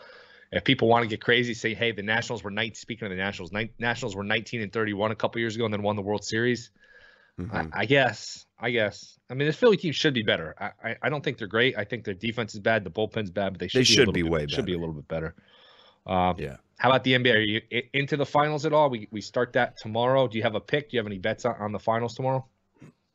[0.52, 2.76] if people want to get crazy, say, hey, the Nationals were 19.
[2.76, 5.74] Speaking of the Nationals, ni- Nationals were 19 and 31 a couple years ago, and
[5.74, 6.72] then won the World Series.
[7.40, 7.56] Mm-hmm.
[7.56, 8.46] I, I, guess.
[8.60, 9.20] I guess.
[9.30, 10.56] I mean, this Philly team should be better.
[10.60, 11.78] I, I, I, don't think they're great.
[11.78, 12.84] I think their defense is bad.
[12.84, 13.80] The bullpen's bad, but they should.
[13.80, 14.48] They be should be bit, way.
[14.48, 15.36] Should be a little bit better.
[16.06, 16.58] Uh, yeah.
[16.78, 17.34] How about the NBA?
[17.34, 17.62] Are you
[17.94, 18.90] into the finals at all?
[18.90, 20.28] We we start that tomorrow.
[20.28, 20.90] Do you have a pick?
[20.90, 22.46] Do you have any bets on, on the finals tomorrow?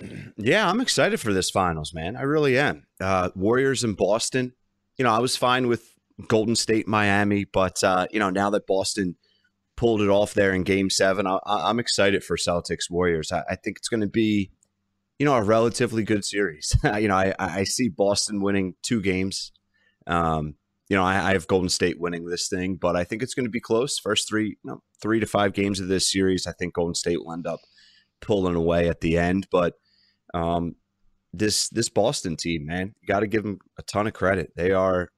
[0.39, 2.17] Yeah, I'm excited for this finals, man.
[2.17, 2.87] I really am.
[2.99, 4.55] Uh, Warriors in Boston.
[4.97, 5.90] You know, I was fine with
[6.29, 7.45] Golden State, Miami.
[7.45, 9.17] But uh, you know, now that Boston
[9.77, 13.33] pulled it off there in Game Seven, I, am excited for Celtics Warriors.
[13.33, 14.51] I, I think it's going to be,
[15.19, 16.77] you know, a relatively good series.
[16.99, 19.53] you know, I, I see Boston winning two games.
[20.07, 20.55] Um,
[20.89, 23.47] you know, I, I, have Golden State winning this thing, but I think it's going
[23.47, 23.99] to be close.
[23.99, 27.19] First three, you know, three to five games of this series, I think Golden State
[27.25, 27.61] will end up
[28.21, 29.47] pulling away at the end.
[29.53, 29.75] But
[30.35, 30.75] um,
[31.33, 34.53] this this Boston team, man, you got to give them a ton of credit.
[34.57, 35.11] They are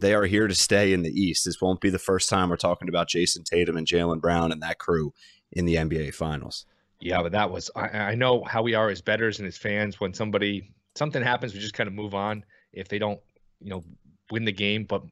[0.00, 1.44] they are here to stay in the East.
[1.44, 4.62] This won't be the first time we're talking about Jayson Tatum and Jaylen Brown and
[4.62, 5.12] that crew
[5.52, 6.66] in the NBA Finals.
[7.00, 10.00] Yeah, but that was I, I know how we are as betters and as fans.
[10.00, 12.44] When somebody something happens, we just kind of move on.
[12.72, 13.20] If they don't,
[13.60, 13.84] you know,
[14.30, 15.02] win the game, but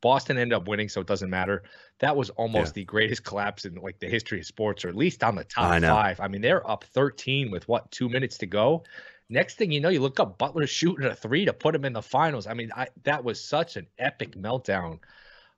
[0.00, 1.62] Boston ended up winning, so it doesn't matter.
[2.00, 2.82] That was almost yeah.
[2.82, 5.72] the greatest collapse in like the history of sports, or at least on the top
[5.72, 6.20] I five.
[6.20, 8.84] I mean, they're up 13 with what two minutes to go,
[9.30, 11.92] Next thing you know, you look up Butler shooting a three to put him in
[11.92, 12.46] the finals.
[12.46, 15.00] I mean, I, that was such an epic meltdown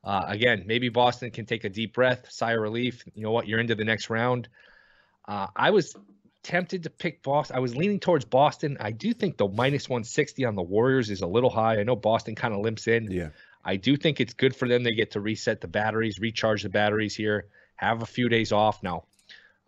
[0.03, 3.05] Uh, again, maybe Boston can take a deep breath, sigh of relief.
[3.15, 3.47] You know what?
[3.47, 4.49] You're into the next round.
[5.29, 5.95] Uh, I was
[6.43, 7.57] tempted to pick Boston.
[7.57, 8.77] I was leaning towards Boston.
[8.81, 11.79] I do think the minus 160 on the Warriors is a little high.
[11.79, 13.11] I know Boston kind of limps in.
[13.11, 13.29] Yeah.
[13.65, 14.83] I do think it's good for them.
[14.83, 18.83] They get to reset the batteries, recharge the batteries here, have a few days off.
[18.83, 19.05] Now,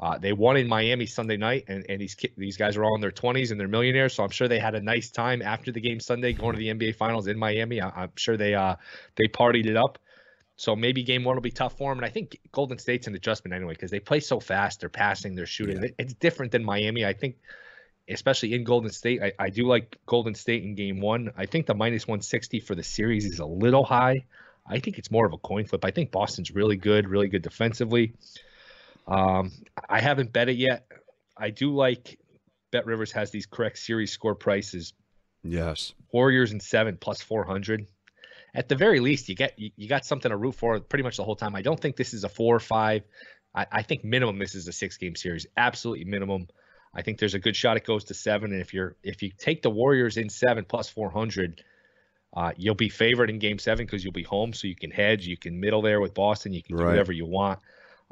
[0.03, 3.01] uh, they won in Miami Sunday night, and, and these these guys are all in
[3.01, 4.15] their 20s and they're millionaires.
[4.15, 6.75] So I'm sure they had a nice time after the game Sunday, going to the
[6.75, 7.81] NBA Finals in Miami.
[7.81, 8.75] I, am sure they uh
[9.15, 10.01] they partied it up.
[10.57, 11.99] So maybe game one will be tough for them.
[11.99, 14.81] And I think Golden State's an adjustment anyway because they play so fast.
[14.81, 15.81] They're passing, they're shooting.
[15.81, 15.91] Yeah.
[15.99, 17.05] It's different than Miami.
[17.05, 17.37] I think,
[18.09, 21.31] especially in Golden State, I, I do like Golden State in game one.
[21.37, 24.25] I think the minus 160 for the series is a little high.
[24.67, 25.85] I think it's more of a coin flip.
[25.85, 28.15] I think Boston's really good, really good defensively.
[29.07, 29.53] Um,
[29.89, 30.87] I haven't bet it yet.
[31.37, 32.19] I do like
[32.71, 34.93] Bet Rivers has these correct series score prices.
[35.43, 35.93] Yes.
[36.13, 37.87] Warriors in seven plus 400
[38.55, 41.17] at the very least, you get you, you got something to root for pretty much
[41.17, 41.55] the whole time.
[41.55, 43.03] I don't think this is a four or five.
[43.55, 45.47] I, I think minimum this is a six game series.
[45.57, 46.49] Absolutely minimum.
[46.95, 48.53] I think there's a good shot it goes to seven.
[48.53, 51.65] And if you're if you take the Warriors in seven plus four hundred,
[52.37, 55.27] uh, you'll be favored in game seven because you'll be home, so you can hedge,
[55.27, 57.59] you can middle there with Boston, you can do whatever you want.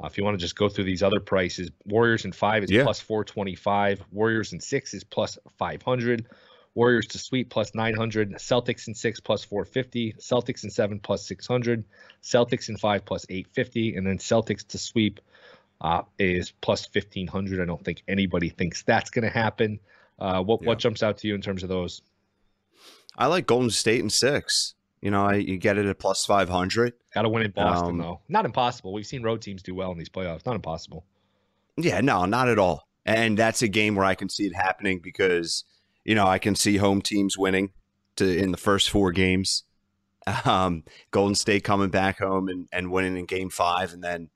[0.01, 2.71] Uh, if you want to just go through these other prices, Warriors in five is
[2.71, 2.83] yeah.
[2.83, 4.03] plus 425.
[4.11, 6.25] Warriors in six is plus 500.
[6.73, 11.83] Warriors to sweep plus 900, Celtics in six plus 450, Celtics in seven plus 600,
[12.23, 15.19] Celtics in five plus 850, and then Celtics to sweep
[15.81, 17.61] uh, is plus 1500.
[17.61, 19.79] I don't think anybody thinks that's going to happen.
[20.17, 20.69] Uh, what yeah.
[20.69, 22.01] what jumps out to you in terms of those?
[23.17, 24.75] I like Golden State in six.
[25.01, 26.93] You know, I, you get it at plus 500.
[27.13, 28.21] Got to win in Boston, um, though.
[28.29, 28.93] Not impossible.
[28.93, 30.45] We've seen road teams do well in these playoffs.
[30.45, 31.05] Not impossible.
[31.77, 32.87] Yeah, no, not at all.
[33.05, 35.63] And that's a game where I can see it happening because–
[36.03, 37.71] you know, I can see home teams winning
[38.15, 39.63] to in the first four games.
[40.45, 44.29] Um, Golden State coming back home and, and winning in Game Five, and then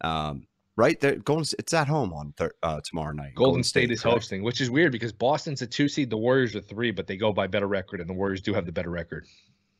[0.00, 3.34] um, right there, Golden it's at home on thir- uh, tomorrow night.
[3.34, 4.14] Golden, Golden State, State, is correct?
[4.18, 7.16] hosting, which is weird because Boston's a two seed, the Warriors are three, but they
[7.16, 9.26] go by better record, and the Warriors do have the better record.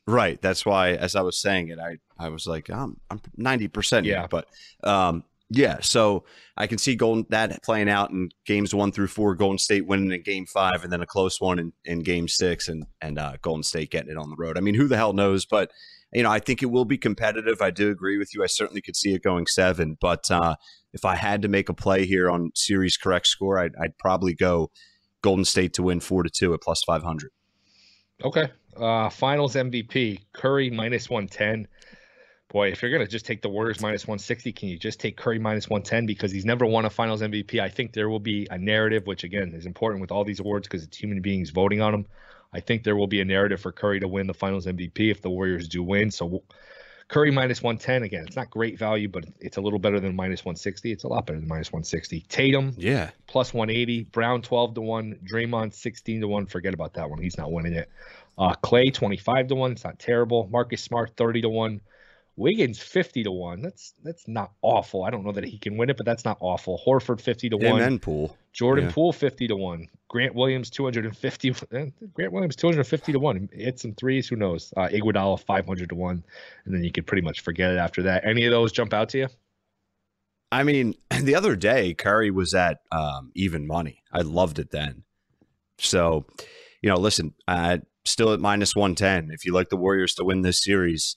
[0.07, 0.41] Right.
[0.43, 4.07] That's why, as I was saying it, I I was like, I'm I'm ninety percent.
[4.07, 4.27] Yeah.
[4.29, 4.49] But
[4.83, 6.25] um, yeah, so
[6.57, 9.35] I can see Golden that playing out in games one through four.
[9.35, 12.69] Golden State winning in Game Five, and then a close one in, in Game Six,
[12.69, 14.57] and and uh, Golden State getting it on the road.
[14.57, 15.45] I mean, who the hell knows?
[15.45, 15.71] But
[16.13, 17.61] you know, I think it will be competitive.
[17.61, 18.43] I do agree with you.
[18.43, 19.99] I certainly could see it going seven.
[20.01, 20.57] But uh,
[20.93, 24.35] if I had to make a play here on series correct score, I'd, I'd probably
[24.35, 24.71] go
[25.23, 27.31] Golden State to win four to two at plus five hundred.
[28.25, 28.51] Okay.
[28.77, 31.69] Uh, finals MVP Curry minus one ten
[32.53, 35.17] boy, if you're going to just take the Warriors minus 160, can you just take
[35.17, 37.59] Curry minus 110 because he's never won a finals MVP?
[37.59, 40.69] I think there will be a narrative, which again is important with all these awards
[40.69, 42.07] because it's human beings voting on them.
[42.53, 45.23] I think there will be a narrative for Curry to win the finals MVP if
[45.23, 46.11] the Warriors do win.
[46.11, 46.43] So
[47.09, 50.45] Curry minus 110, again, it's not great value, but it's a little better than minus
[50.45, 50.93] 160.
[50.93, 52.27] It's a lot better than minus 160.
[52.29, 54.05] Tatum, yeah, plus 180.
[54.05, 55.21] Brown 12 to 1.
[55.25, 56.47] Draymond 16 to 1.
[56.47, 57.23] Forget about that one.
[57.23, 57.91] He's not winning it.
[58.39, 59.73] Uh, Clay 25 to 1.
[59.73, 60.49] It's not terrible.
[60.51, 61.81] Marcus Smart 30 to 1.
[62.37, 63.61] Wiggins fifty to one.
[63.61, 65.05] That's that's not awful.
[65.05, 66.81] I don't know that he can win it, but that's not awful.
[66.87, 67.81] Horford fifty to one.
[67.81, 68.37] And Poole.
[68.55, 68.93] Jordan yeah.
[68.93, 69.89] Poole fifty to one.
[70.09, 71.55] Grant Williams two hundred and fifty.
[71.73, 73.51] Eh, Grant Williams two hundred and fifty to one.
[73.53, 74.29] Hit some threes.
[74.29, 74.73] Who knows?
[74.77, 76.25] Uh, Iguodala five hundred to one,
[76.65, 78.25] and then you could pretty much forget it after that.
[78.25, 79.29] Any of those jump out to you?
[80.51, 84.03] I mean, the other day Curry was at um, even money.
[84.11, 85.03] I loved it then.
[85.77, 86.25] So,
[86.81, 89.31] you know, listen, uh, still at minus one ten.
[89.31, 91.17] If you like the Warriors to win this series,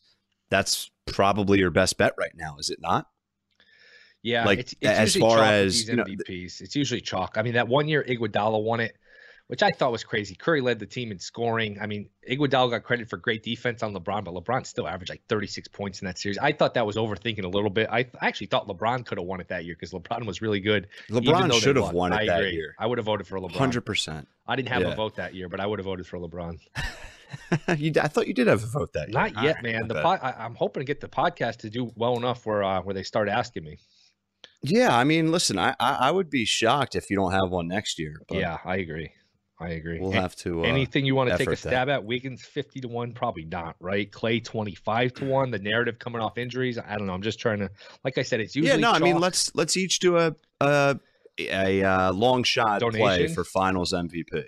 [0.50, 3.08] that's probably your best bet right now, is it not?
[4.24, 7.36] Yeah, like it's, it's as far as you know, MVPs, it's usually chalk.
[7.38, 8.96] I mean, that one year Iguodala won it,
[9.48, 10.36] which I thought was crazy.
[10.36, 11.78] Curry led the team in scoring.
[11.80, 15.22] I mean, Iguodala got credit for great defense on LeBron, but LeBron still averaged like
[15.30, 16.38] 36 points in that series.
[16.40, 17.88] I thought that was overthinking a little bit.
[17.92, 20.88] I actually thought LeBron could have won it that year because LeBron was really good.
[21.10, 22.54] LeBron should have won it I that agree.
[22.54, 22.76] year.
[22.80, 23.56] I would have voted for LeBron.
[23.56, 24.28] Hundred percent.
[24.48, 24.94] I didn't have yeah.
[24.94, 26.58] a vote that year, but I would have voted for LeBron.
[27.78, 29.14] you, I thought you did have a vote that year.
[29.14, 29.88] Not yet, man.
[29.88, 32.82] The po- I, am hoping to get the podcast to do well enough where uh,
[32.82, 33.78] where they start asking me.
[34.64, 37.68] Yeah, I mean, listen, I, I, I would be shocked if you don't have one
[37.68, 38.20] next year.
[38.32, 39.12] yeah, I agree.
[39.58, 40.00] I agree.
[40.00, 40.64] We'll have to.
[40.64, 41.94] Uh, anything you want to take a stab that.
[41.94, 42.04] at?
[42.04, 43.78] Wiggins fifty to one, probably not.
[43.80, 44.12] Right?
[44.12, 45.52] Clay twenty five to one.
[45.52, 46.78] The narrative coming off injuries.
[46.78, 47.14] I don't know.
[47.14, 47.70] I'm just trying to.
[48.04, 48.72] Like I said, it's usually.
[48.72, 48.92] Yeah, no.
[48.92, 49.02] Chalk.
[49.02, 51.00] I mean, let's let's each do a a,
[51.40, 53.02] a, a uh, long shot Donation.
[53.02, 54.44] play for Finals MVP.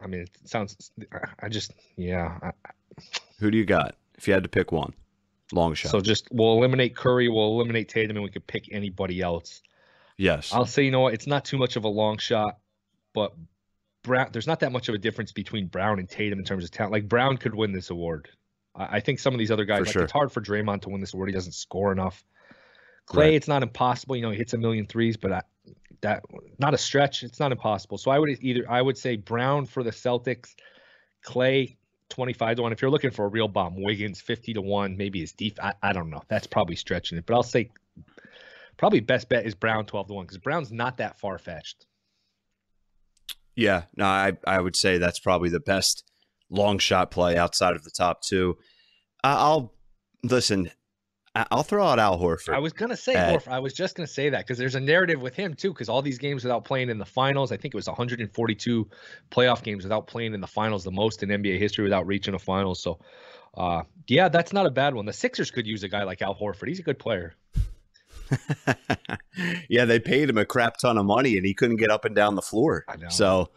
[0.00, 0.92] I mean, it sounds.
[1.40, 2.38] I just yeah.
[2.42, 2.52] I,
[3.40, 3.96] Who do you got?
[4.16, 4.92] If you had to pick one,
[5.52, 5.90] long shot.
[5.90, 9.62] So just we'll eliminate Curry, we'll eliminate Tatum, and we could pick anybody else.
[10.16, 10.52] Yes.
[10.52, 12.58] I'll say you know what, it's not too much of a long shot,
[13.14, 13.32] but
[14.02, 14.28] Brown.
[14.32, 16.92] There's not that much of a difference between Brown and Tatum in terms of talent.
[16.92, 18.28] Like Brown could win this award.
[18.74, 20.02] I, I think some of these other guys, For like sure.
[20.04, 21.28] it's hard for Draymond to win this award.
[21.28, 22.22] He doesn't score enough.
[23.06, 23.34] Clay, Right.
[23.34, 24.16] it's not impossible.
[24.16, 25.42] You know, he hits a million threes, but I,
[26.02, 26.22] that
[26.58, 27.22] not a stretch.
[27.22, 27.98] It's not impossible.
[27.98, 30.54] So I would either I would say Brown for the Celtics,
[31.22, 31.76] Clay
[32.08, 32.72] twenty five to one.
[32.72, 34.96] If you're looking for a real bomb, Wiggins fifty to one.
[34.96, 35.58] Maybe his deep.
[35.62, 36.22] I, I don't know.
[36.28, 37.70] That's probably stretching it, but I'll say
[38.76, 41.86] probably best bet is Brown twelve to one because Brown's not that far fetched.
[43.56, 46.04] Yeah, no, I I would say that's probably the best
[46.50, 48.56] long shot play outside of the top two.
[49.22, 49.74] I'll
[50.22, 50.70] listen.
[51.34, 52.52] I'll throw out Al Horford.
[52.54, 53.52] I was gonna say Uh, Horford.
[53.52, 55.72] I was just gonna say that because there's a narrative with him too.
[55.72, 58.88] Because all these games without playing in the finals, I think it was 142
[59.30, 62.38] playoff games without playing in the finals, the most in NBA history without reaching a
[62.38, 62.74] final.
[62.74, 62.98] So,
[63.56, 65.06] uh, yeah, that's not a bad one.
[65.06, 66.66] The Sixers could use a guy like Al Horford.
[66.66, 67.34] He's a good player.
[69.68, 72.14] yeah, they paid him a crap ton of money, and he couldn't get up and
[72.14, 72.84] down the floor.
[72.88, 72.96] I.
[73.08, 73.50] So,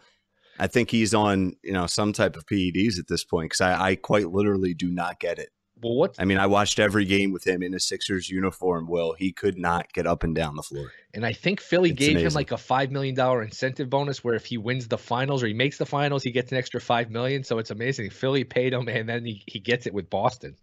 [0.59, 3.89] I think he's on you know some type of PEDs at this point because I,
[3.89, 5.49] I quite literally do not get it.
[5.81, 8.88] Well, what's I mean, I watched every game with him in a Sixers uniform.
[8.88, 10.91] Well, he could not get up and down the floor?
[11.13, 14.36] and I think Philly It's gave him like a five million dollar incentive bonus where
[14.36, 17.12] if he wins the finals or he makes the finals, he gets an extra five
[17.12, 17.43] million.
[17.43, 18.09] So it's amazing.
[18.12, 20.55] Philly paid him, and then he, he gets it with Boston.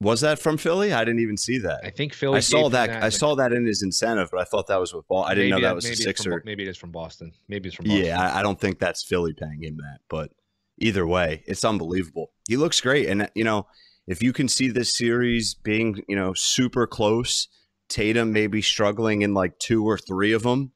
[0.00, 0.92] Was that from Philly?
[0.92, 1.80] I didn't even see that.
[1.82, 2.36] I think Philly.
[2.36, 3.02] I saw him that.
[3.02, 5.24] I saw that in his incentive, but I thought that was with ball.
[5.24, 7.32] I didn't know maybe that was a maybe it's from maybe it is from Boston.
[7.48, 8.04] Maybe it's from Boston.
[8.04, 10.32] Yeah, I, I don't think that's Philly paying him that, but
[10.78, 12.32] either way, it's unbelievable.
[12.46, 13.68] He looks great, and you know,
[14.06, 17.48] if you can see this series being, you know, super close,
[17.88, 20.72] Tatum maybe struggling in like two or three of them,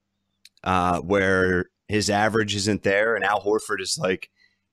[0.64, 4.30] uh, where his average isn't there, and Al Horford is like,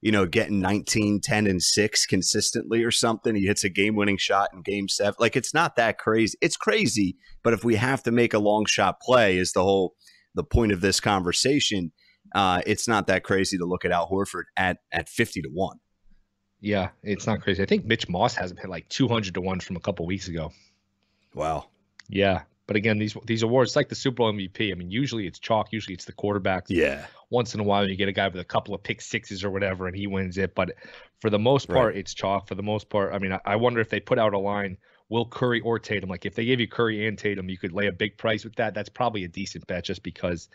[0.07, 3.35] you know, getting 19, 10, and six consistently or something.
[3.35, 5.15] He hits a game-winning shot in Game Seven.
[5.19, 6.37] Like it's not that crazy.
[6.41, 9.95] It's crazy, but if we have to make a long shot play, is the whole
[10.33, 11.91] the point of this conversation
[12.35, 15.77] uh, it's not that crazy to look at Al Horford at at fifty to one.
[16.59, 17.61] Yeah, it's not crazy.
[17.61, 20.27] I think Mitch Moss has him hit like 200 to 1 from a couple weeks
[20.27, 20.51] ago.
[21.35, 21.67] Wow.
[22.09, 22.41] Yeah.
[22.67, 24.71] But again, these these awards, like the Super Bowl MVP.
[24.71, 25.71] I mean, usually it's chalk.
[25.71, 26.65] Usually it's the quarterback.
[26.67, 27.05] Yeah.
[27.29, 29.49] Once in a while, you get a guy with a couple of pick sixes or
[29.49, 30.53] whatever, and he wins it.
[30.53, 30.73] But
[31.21, 31.97] for the most part, Right.
[31.97, 32.47] it's chalk.
[32.47, 34.77] For the most part, I mean, I, I wonder if they put out a line,
[35.09, 36.09] will Curry or Tatum?
[36.09, 38.55] Like if they gave you Curry and Tatum, you could lay a big price with
[38.55, 38.73] that.
[38.73, 40.49] That's probably a decent bet just because.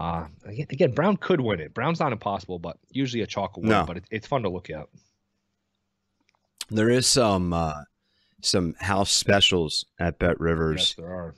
[0.00, 1.72] Uh, again, again, Brown could win it.
[1.72, 3.68] Brown's not impossible, but usually a chalk award.
[3.68, 3.84] No.
[3.86, 4.88] But it, it's fun to look at.
[6.70, 7.74] There is some uh,
[8.44, 11.34] some house specials at Bet Rivers, Yes, there are.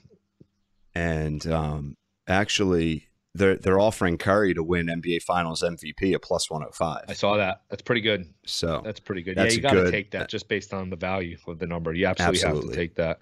[0.95, 6.62] and um, actually they're they're offering Curry to win NBA Finals MVP at plus one
[6.62, 7.05] hundred five.
[7.09, 7.62] I saw that.
[7.69, 8.33] That's pretty good.
[8.47, 9.37] So That's pretty good.
[9.37, 11.92] That's yeah, you got to take that just based on the value of the number.
[11.92, 13.19] You absolutely, have to take that.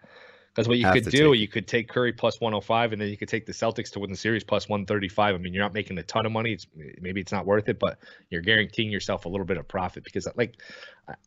[0.54, 3.16] Because what you could do, take you could take Curry plus 105, and then you
[3.16, 5.34] could take the Celtics to win the series plus 135.
[5.34, 6.52] I mean, you're not making a ton of money.
[6.52, 6.68] It's
[7.00, 7.98] maybe it's not worth it, but
[8.30, 10.04] you're guaranteeing yourself a little bit of profit.
[10.04, 10.54] Because, like,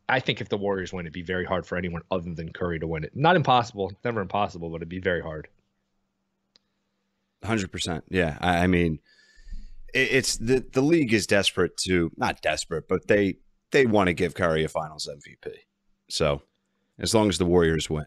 [0.08, 2.78] I- think if the Warriors win, it'd be very hard for anyone other than Curry
[2.78, 3.14] to win it.
[3.14, 5.48] Not impossible, never impossible, but it'd be very hard.
[7.44, 8.04] Hundred percent.
[8.08, 8.98] Yeah, I, I mean,
[9.92, 13.36] it, it's the the league is desperate to not desperate, but they
[13.72, 15.52] they want to give Curry a Finals MVP.
[16.08, 16.42] So
[16.98, 18.06] as long as the Warriors win,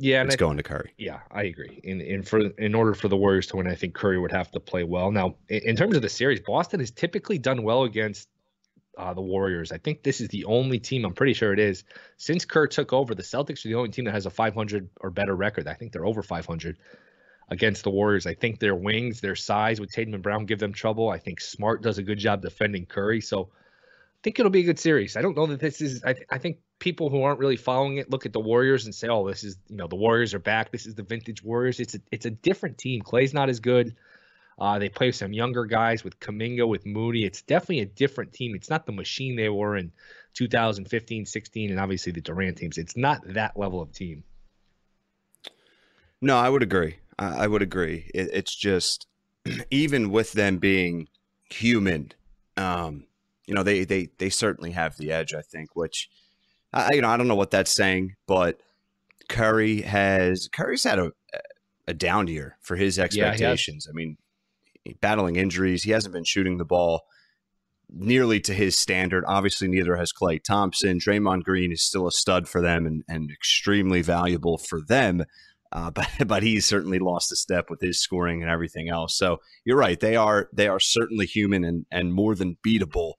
[0.00, 0.92] Yeah, it's I, going to Curry.
[0.96, 1.80] Yeah, I agree.
[1.82, 4.50] In in for in order for the Warriors to win, I think Curry would have
[4.52, 5.10] to play well.
[5.10, 8.28] Now, in, in terms of the series, Boston has typically done well against
[8.96, 9.72] uh, the Warriors.
[9.72, 11.04] I think this is the only team.
[11.04, 11.82] I'm pretty sure it is
[12.16, 13.14] since Kerr took over.
[13.14, 15.66] The Celtics are the only team that has a 500 or better record.
[15.66, 16.78] I think they're over 500
[17.50, 18.24] against the Warriors.
[18.24, 21.08] I think their wings, their size with Tatum and Brown give them trouble.
[21.08, 23.20] I think Smart does a good job defending Curry.
[23.20, 23.50] So.
[24.22, 25.16] Think it'll be a good series.
[25.16, 26.02] I don't know that this is.
[26.04, 28.94] I, th- I think people who aren't really following it look at the Warriors and
[28.94, 30.72] say, "Oh, this is you know the Warriors are back.
[30.72, 33.02] This is the vintage Warriors." It's a it's a different team.
[33.02, 33.94] Klay's not as good.
[34.58, 37.24] Uh, they play some younger guys with Kuminga, with Moody.
[37.24, 38.56] It's definitely a different team.
[38.56, 39.92] It's not the machine they were in
[40.34, 42.76] 2015, 16, and obviously the Durant teams.
[42.76, 44.24] It's not that level of team.
[46.20, 46.96] No, I would agree.
[47.18, 48.10] I, I would agree.
[48.12, 49.06] It, it's just
[49.70, 51.08] even with them being
[51.50, 52.12] human,
[52.56, 53.04] um,
[53.48, 55.32] you know, they they they certainly have the edge.
[55.32, 56.08] I think, which
[56.72, 58.60] I you know I don't know what that's saying, but
[59.28, 61.12] Curry has Curry's had a
[61.86, 63.86] a down year for his expectations.
[63.88, 64.18] I mean,
[65.00, 67.02] battling injuries, he hasn't been shooting the ball
[67.88, 69.24] nearly to his standard.
[69.26, 70.98] Obviously, neither has Klay Thompson.
[70.98, 75.24] Draymond Green is still a stud for them and, and extremely valuable for them.
[75.72, 79.16] Uh, but but he's certainly lost a step with his scoring and everything else.
[79.16, 83.14] So you're right; they are they are certainly human and and more than beatable,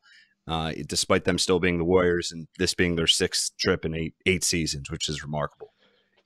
[0.49, 4.15] uh, despite them still being the Warriors and this being their sixth trip in eight
[4.25, 5.73] eight seasons, which is remarkable.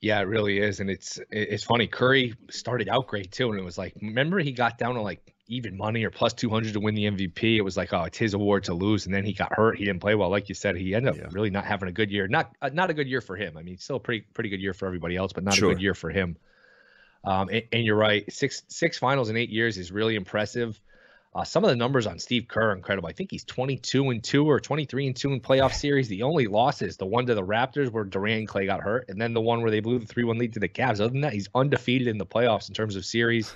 [0.00, 1.86] Yeah, it really is, and it's it's funny.
[1.86, 5.34] Curry started out great too, and it was like, remember he got down to like
[5.48, 7.56] even money or plus 200 to win the MVP.
[7.56, 9.04] It was like, oh, it's his award to lose.
[9.04, 9.76] And then he got hurt.
[9.76, 10.30] He didn't play well.
[10.30, 11.28] Like you said, he ended up yeah.
[11.32, 12.26] really not having a good year.
[12.26, 13.58] Not uh, not a good year for him.
[13.58, 15.70] I mean, still a pretty pretty good year for everybody else, but not sure.
[15.70, 16.36] a good year for him.
[17.24, 18.30] Um, and, and, you're right.
[18.32, 20.78] Six six finals in eight years is really impressive.
[21.34, 23.08] Uh, some of the numbers on Steve Kerr are incredible.
[23.08, 26.06] I think he's 22 and two or 23 and two in playoff series.
[26.06, 29.20] The only losses, the one to the Raptors where Durant and Klay got hurt, and
[29.20, 31.00] then the one where they blew the three one lead to the Cavs.
[31.00, 33.52] Other than that, he's undefeated in the playoffs in terms of series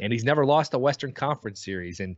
[0.00, 2.00] and he's never lost a Western Conference series.
[2.00, 2.16] And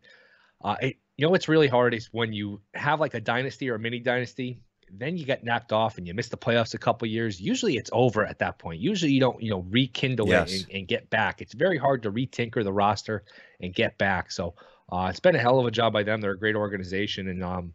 [0.62, 3.76] uh, it, you know what's really hard is when you have like a dynasty or
[3.76, 4.60] a mini dynasty,
[4.92, 7.40] then you get knocked off and you miss the playoffs a couple years.
[7.40, 8.80] Usually it's over at that point.
[8.80, 10.52] Usually you don't, you know, rekindle yes.
[10.52, 11.40] it and, and, get back.
[11.40, 13.22] It's very hard to retinker the roster
[13.60, 14.32] and get back.
[14.32, 14.54] So
[14.92, 16.20] uh, it's been a hell of a job by them.
[16.20, 17.72] They're a great organization, and um,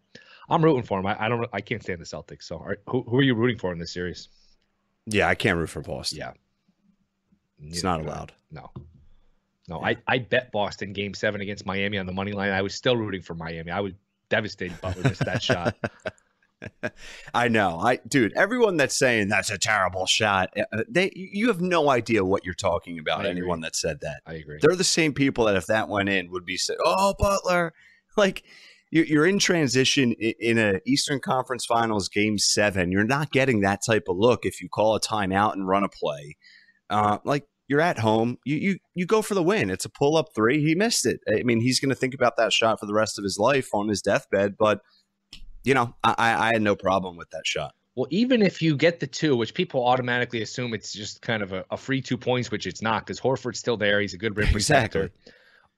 [0.49, 1.07] I'm rooting for them.
[1.07, 2.43] I, I, don't, I can't stand the Celtics.
[2.43, 4.29] So are, who, who are you rooting for in this series?
[5.05, 6.19] Yeah, I can't root for Boston.
[6.19, 6.33] Yeah,
[7.61, 8.33] it's not allowed.
[8.51, 8.71] No,
[9.67, 12.51] no, I, I bet Boston game seven against Miami on the money line.
[12.51, 13.71] I was still rooting for Miami.
[13.71, 13.93] I was
[14.29, 15.75] devastated Butler missed that shot.
[17.33, 17.79] I know.
[17.79, 21.89] I dude, everyone that's saying that's a terrible shot, uh, uh, they you have no
[21.89, 23.25] idea what you're talking about.
[23.25, 24.21] Anyone that said that.
[24.25, 24.59] I agree.
[24.61, 27.73] They're the same people that if that went in would be said, "Oh, Butler."
[28.17, 28.45] Like
[28.91, 32.93] you're in transition in a Eastern Conference Finals game 7.
[32.93, 35.89] You're not getting that type of look if you call a timeout and run a
[35.89, 36.37] play.
[36.89, 38.37] Uh, like you're at home.
[38.45, 39.69] You you you go for the win.
[39.69, 40.63] It's a pull up three.
[40.63, 41.19] He missed it.
[41.27, 43.69] I mean, he's going to think about that shot for the rest of his life
[43.73, 44.55] on his deathbed.
[44.57, 44.79] But
[45.65, 47.73] you know, I, I had no problem with that shot.
[47.95, 51.53] Well, even if you get the two, which people automatically assume it's just kind of
[51.53, 54.01] a, a free two points, which it's not, because Horford's still there.
[54.01, 55.05] He's a good rim protector.
[55.05, 55.31] Exactly.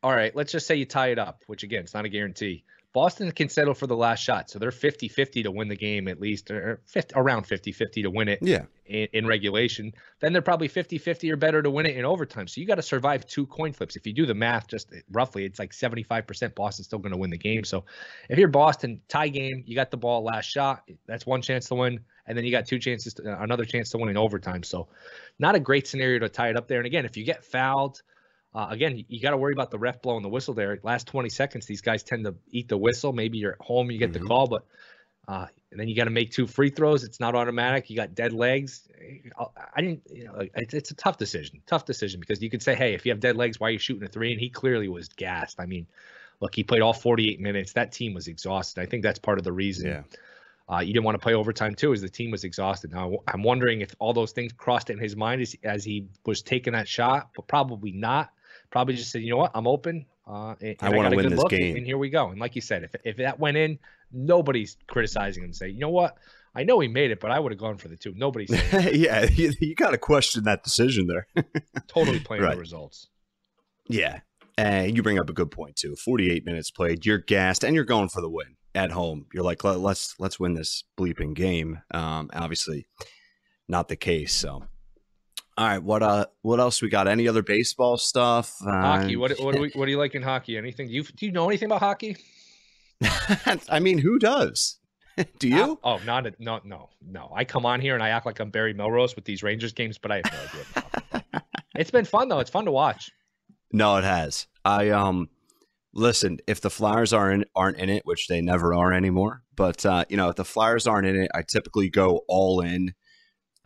[0.04, 2.64] All right, let's just say you tie it up, which again, it's not a guarantee.
[2.94, 4.50] Boston can settle for the last shot.
[4.50, 8.02] So they're 50 50 to win the game, at least, or 50, around 50 50
[8.04, 8.64] to win it yeah.
[8.86, 9.94] in, in regulation.
[10.20, 12.48] Then they're probably 50 50 or better to win it in overtime.
[12.48, 13.96] So you got to survive two coin flips.
[13.96, 17.18] If you do the math just eh, roughly, it's like 75% Boston's still going to
[17.18, 17.64] win the game.
[17.64, 17.86] So
[18.30, 20.90] if you're Boston, tie game, you got the ball last shot.
[21.06, 22.00] That's one chance to win.
[22.26, 24.64] And then you got two chances, to, another chance to win in overtime.
[24.64, 24.88] So
[25.40, 26.80] not a great scenario to tie it up there.
[26.80, 28.02] And again, if you get fouled,
[28.54, 30.80] uh, again, you, got to worry about the ref blowing the whistle there.
[30.82, 33.14] Last 20 seconds, these guys tend to eat the whistle.
[33.14, 34.24] Maybe you're at home, you get mm-hmm.
[34.24, 34.66] the call, but
[35.28, 37.04] uh, and then you got to make two free throws.
[37.04, 37.90] It's not automatic.
[37.90, 38.88] You got dead legs.
[39.76, 41.62] I didn't, you know, it's, it's, a tough decision.
[41.68, 43.78] Tough decision because you could say, hey, if you have dead legs, why are you
[43.78, 44.32] shooting a three?
[44.32, 45.60] And he clearly was gassed.
[45.60, 45.86] I mean,
[46.40, 47.74] look, he played all 48 minutes.
[47.74, 48.82] That team was exhausted.
[48.82, 49.88] I think that's part of the reason.
[49.88, 50.04] Yeah.
[50.70, 52.92] Uh, you didn't want to play overtime too, as the team was exhausted.
[52.92, 56.42] Now I'm wondering if all those things crossed in his mind as, as he was
[56.42, 58.32] taking that shot, but probably not
[58.70, 60.06] probably just said, you know what, I'm open.
[60.26, 61.78] Uh, and, I want to win this look, game.
[61.78, 62.30] And here we go.
[62.30, 63.80] And like you said, if if that went in,
[64.12, 65.54] nobody's criticizing him.
[65.54, 66.18] Say, you know what,
[66.58, 68.14] I know he made it, but I would have gone for the two.
[68.16, 68.50] Nobody's
[68.92, 71.28] yeah, you, you got to question that decision there.
[71.88, 72.56] totally playing right.
[72.56, 73.08] the results.
[73.88, 74.22] Yeah,
[74.58, 75.96] and you bring up a good point too.
[75.96, 79.28] 48 minutes played, you're gassed, and you're going for the win at home.
[79.34, 81.82] You're like, let's let's win this bleeping game.
[81.92, 82.88] Um, obviously,
[83.68, 84.34] not the case.
[84.34, 84.64] So
[85.58, 87.08] all right, what uh, what else we got?
[87.08, 88.56] Any other baseball stuff?
[88.62, 89.16] Hockey.
[89.16, 90.58] What what do, we, what do you like in hockey?
[90.58, 90.88] Anything?
[90.88, 92.18] Do you do you know anything about hockey?
[93.70, 94.78] I mean, who does?
[95.40, 95.80] do you?
[95.84, 97.32] Oh, not a, no no no.
[97.36, 99.98] I come on here and I act like I'm Barry Melrose with these Rangers games,
[99.98, 101.44] but I have no idea.
[101.76, 102.40] it's been fun though.
[102.40, 103.10] It's fun to watch.
[103.72, 104.46] No, it has.
[104.64, 105.28] I um
[105.92, 110.06] listen, if the Flyers aren't aren't in it, which they never are anymore, but uh,
[110.08, 112.94] you know, if the Flyers aren't in it, I typically go all in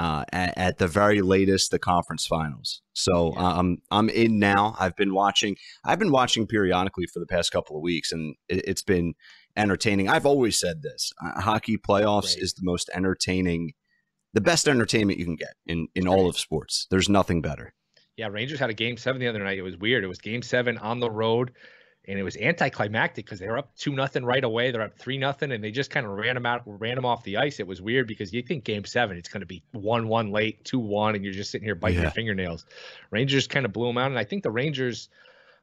[0.02, 2.82] uh, at, at, the very latest the conference finals.
[2.94, 3.54] So yeah.
[3.54, 4.76] um, I'm in now.
[4.80, 5.58] I've been watching.
[5.86, 9.14] I've been watching periodically for the past couple of weeks, and it, has been
[9.56, 10.10] entertaining.
[10.10, 13.74] I've always said this: uh, hockey playoffs is the most entertaining,
[14.34, 16.88] the best entertainment you can get in in all of sports.
[16.90, 17.76] There's nothing better.
[18.18, 19.60] Yeah, Rangers had a game seven the other night.
[19.60, 20.04] It was weird.
[20.04, 21.52] It was game seven on the road
[22.06, 24.72] and it was anticlimactic because they were up two nothing right away.
[24.72, 27.24] They're up three nothing, and they just kind of ran them out, ran them off
[27.24, 27.60] the ice.
[27.60, 30.64] It was weird because you think Game Seven it's going to be one one late,
[30.66, 32.04] two one, and you're just sitting here biting yeah.
[32.04, 32.66] your fingernails.
[33.12, 35.10] Rangers kind of blew them out, and I think the Rangers,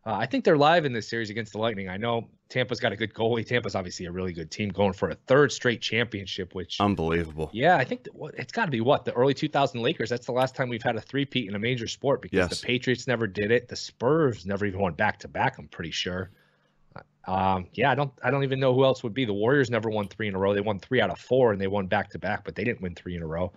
[0.07, 1.89] uh, I think they're live in this series against the Lightning.
[1.89, 3.47] I know Tampa's got a good goalie.
[3.47, 7.51] Tampa's obviously a really good team going for a third straight championship, which unbelievable.
[7.53, 10.09] Yeah, I think it's got to be what the early 2000 Lakers.
[10.09, 12.61] That's the last time we've had a three-peat in a major sport because yes.
[12.61, 13.69] the Patriots never did it.
[13.69, 15.59] The Spurs never even went back to back.
[15.59, 16.31] I'm pretty sure.
[17.27, 19.27] Um, yeah, I don't I don't even know who else would be.
[19.27, 20.55] The Warriors never won three in a row.
[20.55, 22.81] They won three out of four and they won back to back, but they didn't
[22.81, 23.53] win three in a row.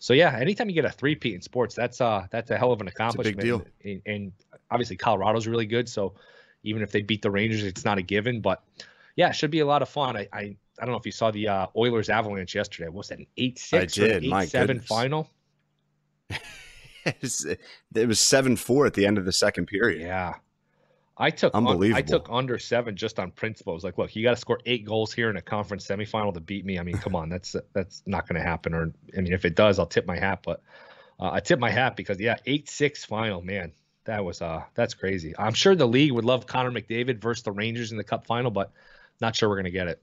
[0.00, 2.72] So yeah, anytime you get a three peat in sports, that's uh that's a hell
[2.72, 3.36] of an accomplishment.
[3.36, 3.64] big deal.
[3.84, 4.32] And, and,
[4.72, 5.88] obviously Colorado's really good.
[5.88, 6.14] So
[6.62, 8.40] even if they beat the Rangers, it's not a given.
[8.40, 8.62] But
[9.16, 10.16] yeah, it should be a lot of fun.
[10.16, 12.88] I I, I don't know if you saw the uh, Oilers Avalanche yesterday.
[12.88, 15.28] Was that an eight six or eight seven final?
[17.04, 20.00] it was seven four at the end of the second period.
[20.00, 20.34] Yeah.
[21.18, 21.98] I took un- Unbelievable.
[21.98, 23.72] I took under seven just on principle.
[23.72, 26.32] I was like, look, you got to score eight goals here in a conference semifinal
[26.34, 26.78] to beat me.
[26.78, 28.72] I mean, come on, that's that's not going to happen.
[28.74, 30.40] Or I mean, if it does, I'll tip my hat.
[30.42, 30.62] But
[31.20, 33.72] uh, I tip my hat because yeah, eight six final, man,
[34.04, 35.34] that was uh that's crazy.
[35.38, 38.50] I'm sure the league would love Connor McDavid versus the Rangers in the Cup final,
[38.50, 38.72] but
[39.20, 40.02] not sure we're to get it.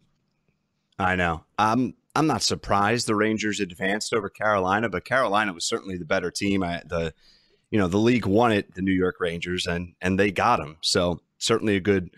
[0.97, 1.45] I know.
[1.57, 6.31] I'm I'm not surprised the Rangers advanced over Carolina, but Carolina was certainly the better
[6.31, 6.63] team.
[6.63, 7.13] I, the
[7.71, 10.77] you know the league won it, the New York Rangers, and and they got them.
[10.81, 12.11] So certainly a good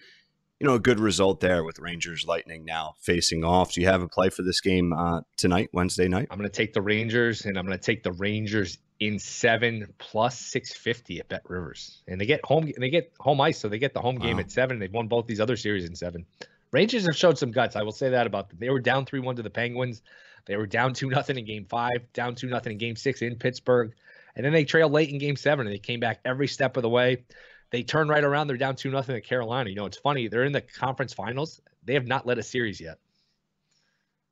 [0.62, 3.74] you know a good result there with Rangers Lightning now facing off.
[3.74, 6.28] Do you have a play for this game uh, tonight, Wednesday night?
[6.30, 9.92] I'm going to take the Rangers, and I'm going to take the Rangers in seven
[9.98, 13.80] plus 650 at Bet Rivers, and they get home they get home ice, so they
[13.80, 14.42] get the home game Wow.
[14.42, 14.78] at seven.
[14.78, 16.28] They've won both these other series in seven.
[16.72, 17.76] Rangers have showed some guts.
[17.76, 18.60] I will say that about them.
[18.62, 20.04] They were down three one to the Penguins.
[20.46, 23.36] They were down two nothing in Game Five, down two nothing in Game Six in
[23.36, 23.94] Pittsburgh,
[24.36, 26.84] and then they trailed late in Game Seven, and they came back every step of
[26.84, 27.24] the way.
[27.72, 28.48] They turn right around.
[28.48, 29.70] They're down two nothing at Carolina.
[29.70, 30.28] You know, it's funny.
[30.28, 31.62] They're in the conference finals.
[31.84, 33.00] They have not led a series yet.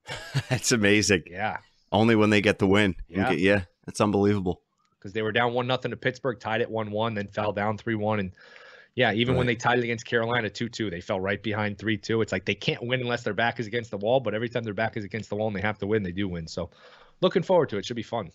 [0.50, 1.24] That's amazing.
[1.28, 1.58] Yeah.
[1.92, 2.96] Only when they get the win.
[3.08, 3.30] Yeah.
[3.32, 4.62] get- yeah, that's unbelievable.
[5.00, 7.78] because they were down one nothing to Pittsburgh, tied at one one, then fell down
[7.78, 8.32] three one, and
[8.94, 11.98] yeah, even when they tied it against Carolina two two, they fell right behind three
[11.98, 12.22] two.
[12.22, 14.64] It's like they can't win unless their back is against the wall, but every time
[14.64, 16.46] their back is against the wall and they have to win, they do win.
[16.48, 16.70] So,
[17.22, 17.86] looking forward to it.
[17.86, 18.30] Should be fun.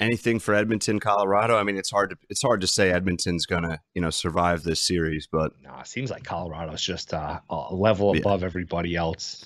[0.00, 1.56] Anything for Edmonton, Colorado?
[1.58, 4.80] I mean, it's hard to it's hard to say Edmonton's gonna you know survive this
[4.84, 8.20] series, but Nah, it seems like Colorado's just uh, a level Yeah.
[8.22, 9.44] above everybody else.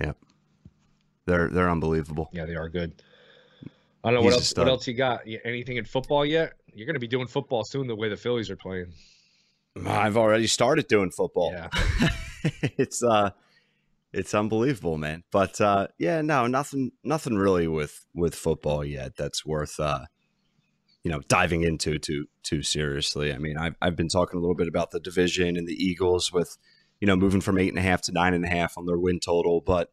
[0.00, 0.12] Yeah,
[1.26, 2.28] they're they're unbelievable.
[2.32, 2.92] Yeah, they are good.
[4.02, 4.54] I don't know He's what else.
[4.56, 5.20] What else you got?
[5.44, 6.54] Anything in football yet?
[6.74, 7.86] You're going to be doing football soon.
[7.86, 8.92] The way the Phillies are playing.
[9.86, 11.52] I've already started doing football.
[11.52, 11.68] Yeah.
[12.76, 13.30] it's uh
[14.14, 15.24] it's unbelievable, man.
[15.30, 20.06] But uh yeah, no, nothing nothing really with with football yet that's worth uh
[21.02, 23.32] you know diving into too too seriously.
[23.32, 26.32] I mean, I've I've been talking a little bit about the division and the Eagles
[26.32, 26.56] with
[27.00, 28.98] you know moving from eight and a half to nine and a half on their
[28.98, 29.90] win total, but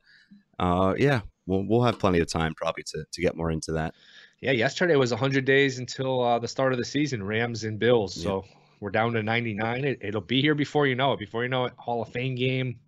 [0.59, 3.95] uh yeah, we'll we'll have plenty of time probably to to get more into that.
[4.39, 8.19] Yeah, yesterday was 100 days until uh, the start of the season, Rams and Bills.
[8.19, 8.43] So
[8.80, 9.86] we're down to 99.
[9.86, 11.19] It, it'll be here before you know it.
[11.19, 12.80] Before you know it, Hall of Fame game.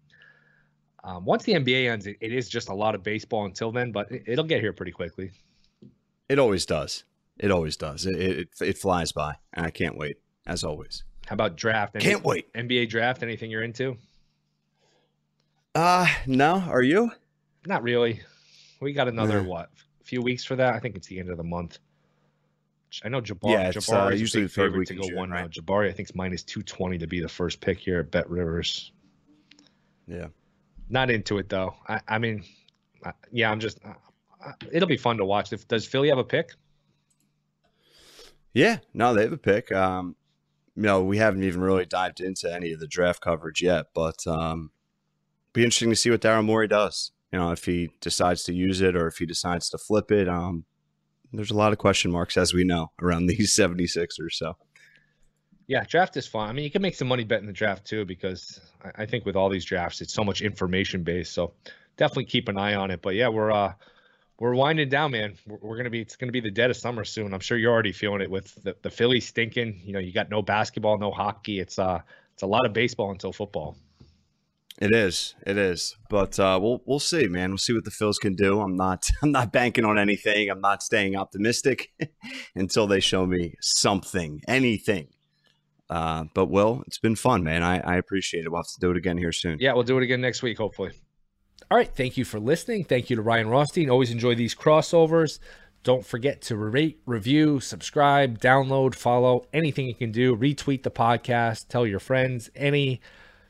[1.04, 3.92] Um, once the NBA ends, it, it is just a lot of baseball until then,
[3.92, 5.32] but it, it'll get here pretty quickly.
[6.30, 7.04] It always does.
[7.40, 8.06] It always does.
[8.06, 11.04] It it, it flies by, and I can't wait as always.
[11.26, 11.96] How about draft?
[11.96, 12.52] Any- Can't wait.
[12.54, 13.98] NBA draft, anything you're into?
[15.76, 17.12] Uh no, are you?
[17.66, 18.22] Not really.
[18.80, 19.50] We got another, Nah.
[19.50, 19.70] what,
[20.04, 20.74] few weeks for that?
[20.76, 21.80] I think it's the end of the month.
[23.04, 23.52] I know Jabari.
[23.52, 25.50] Yeah, it's, uh, Jabari's usually the favorite to go June, one right?
[25.50, 28.92] Jabari, I think, is minus 220 to be the first pick here at Bet Rivers.
[30.08, 30.28] Yeah.
[30.90, 31.76] Not into it though.
[31.88, 32.44] I, I mean,
[33.06, 33.80] I, yeah, I'm just.
[34.72, 35.54] It'll be fun to watch.
[35.54, 36.52] If does Philly have a pick?
[38.54, 39.72] Yeah, no, they have a pick.
[39.72, 40.16] Um,
[40.76, 44.26] you know, we haven't even really dived into any of the draft coverage yet, but
[44.28, 44.72] um,
[45.54, 47.12] be interesting to see what Daryl Morey does.
[47.32, 50.30] You know, if he decides to use it or if he decides to flip it.
[50.30, 50.66] Um,
[51.32, 54.34] there's a lot of question marks, as we know, around these 76ers.
[54.34, 54.56] So,
[55.68, 56.50] Yeah, draft is fun.
[56.50, 58.60] I mean, you can make some money betting the draft too because
[58.96, 61.34] I, think with all these drafts, it's so much information based.
[61.34, 61.54] So
[61.96, 63.02] definitely keep an eye on it.
[63.02, 63.74] But yeah, we're uh
[64.40, 65.36] we're winding down, man.
[65.48, 67.34] We're, we're gonna be it's gonna be the dead of summer soon.
[67.34, 69.82] I'm sure you're already feeling it with the, the Phillies stinking.
[69.84, 71.60] You know, you got no basketball, no hockey.
[71.60, 72.02] It's uh
[72.34, 73.78] it's a lot of baseball until football.
[74.82, 75.36] It is.
[75.46, 75.96] It is.
[76.10, 77.52] But uh, we'll we'll see, man.
[77.52, 78.60] We'll see what the Phils can do.
[78.60, 80.50] I'm not I'm not banking on anything.
[80.50, 81.92] I'm not staying optimistic
[82.56, 85.08] until they show me something, anything.
[85.90, 87.62] Uh, but Will, it's been fun, man.
[87.62, 88.50] I, I appreciate it.
[88.50, 89.58] We'll have to do it again here soon.
[89.60, 90.92] Yeah, we'll do it again next week, hopefully.
[91.70, 91.94] All right.
[91.94, 92.84] Thank you for listening.
[92.84, 93.90] Thank you to Ryan Rothstein.
[93.90, 95.40] Always enjoy these crossovers.
[95.84, 100.36] Don't forget to rate, review, subscribe, download, follow, anything you can do.
[100.36, 102.50] Retweet the podcast, tell your friends.
[102.56, 103.02] Any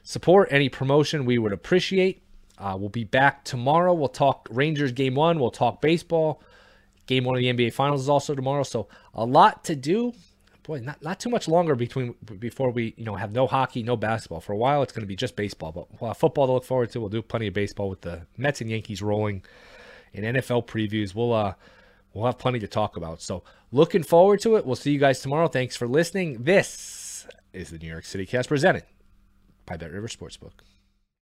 [0.01, 2.23] support, any promotion, we would appreciate.
[2.57, 3.93] Uh, we'll be back tomorrow.
[3.93, 5.39] We'll talk Rangers game one.
[5.39, 6.41] We'll talk baseball.
[7.05, 8.63] Game one of the NBA Finals is also tomorrow.
[8.63, 10.13] So a lot to do.
[10.63, 13.97] Boy, not, not too much longer between before we you know have no hockey, no
[13.97, 14.39] basketball.
[14.39, 16.91] For a while, it's going to be just baseball, but we'll football to look forward
[16.91, 17.01] to.
[17.01, 19.43] We'll do plenty of baseball with the Mets and Yankees rolling,
[20.13, 21.13] and NFL previews.
[21.13, 21.55] We'll uh
[22.13, 23.21] we'll have plenty to talk about.
[23.21, 24.65] So looking forward to it.
[24.65, 25.47] We'll see you guys tomorrow.
[25.47, 26.43] Thanks for listening.
[26.43, 28.83] This is the New York City Cast presented
[29.65, 30.51] by Bet River Sportsbook.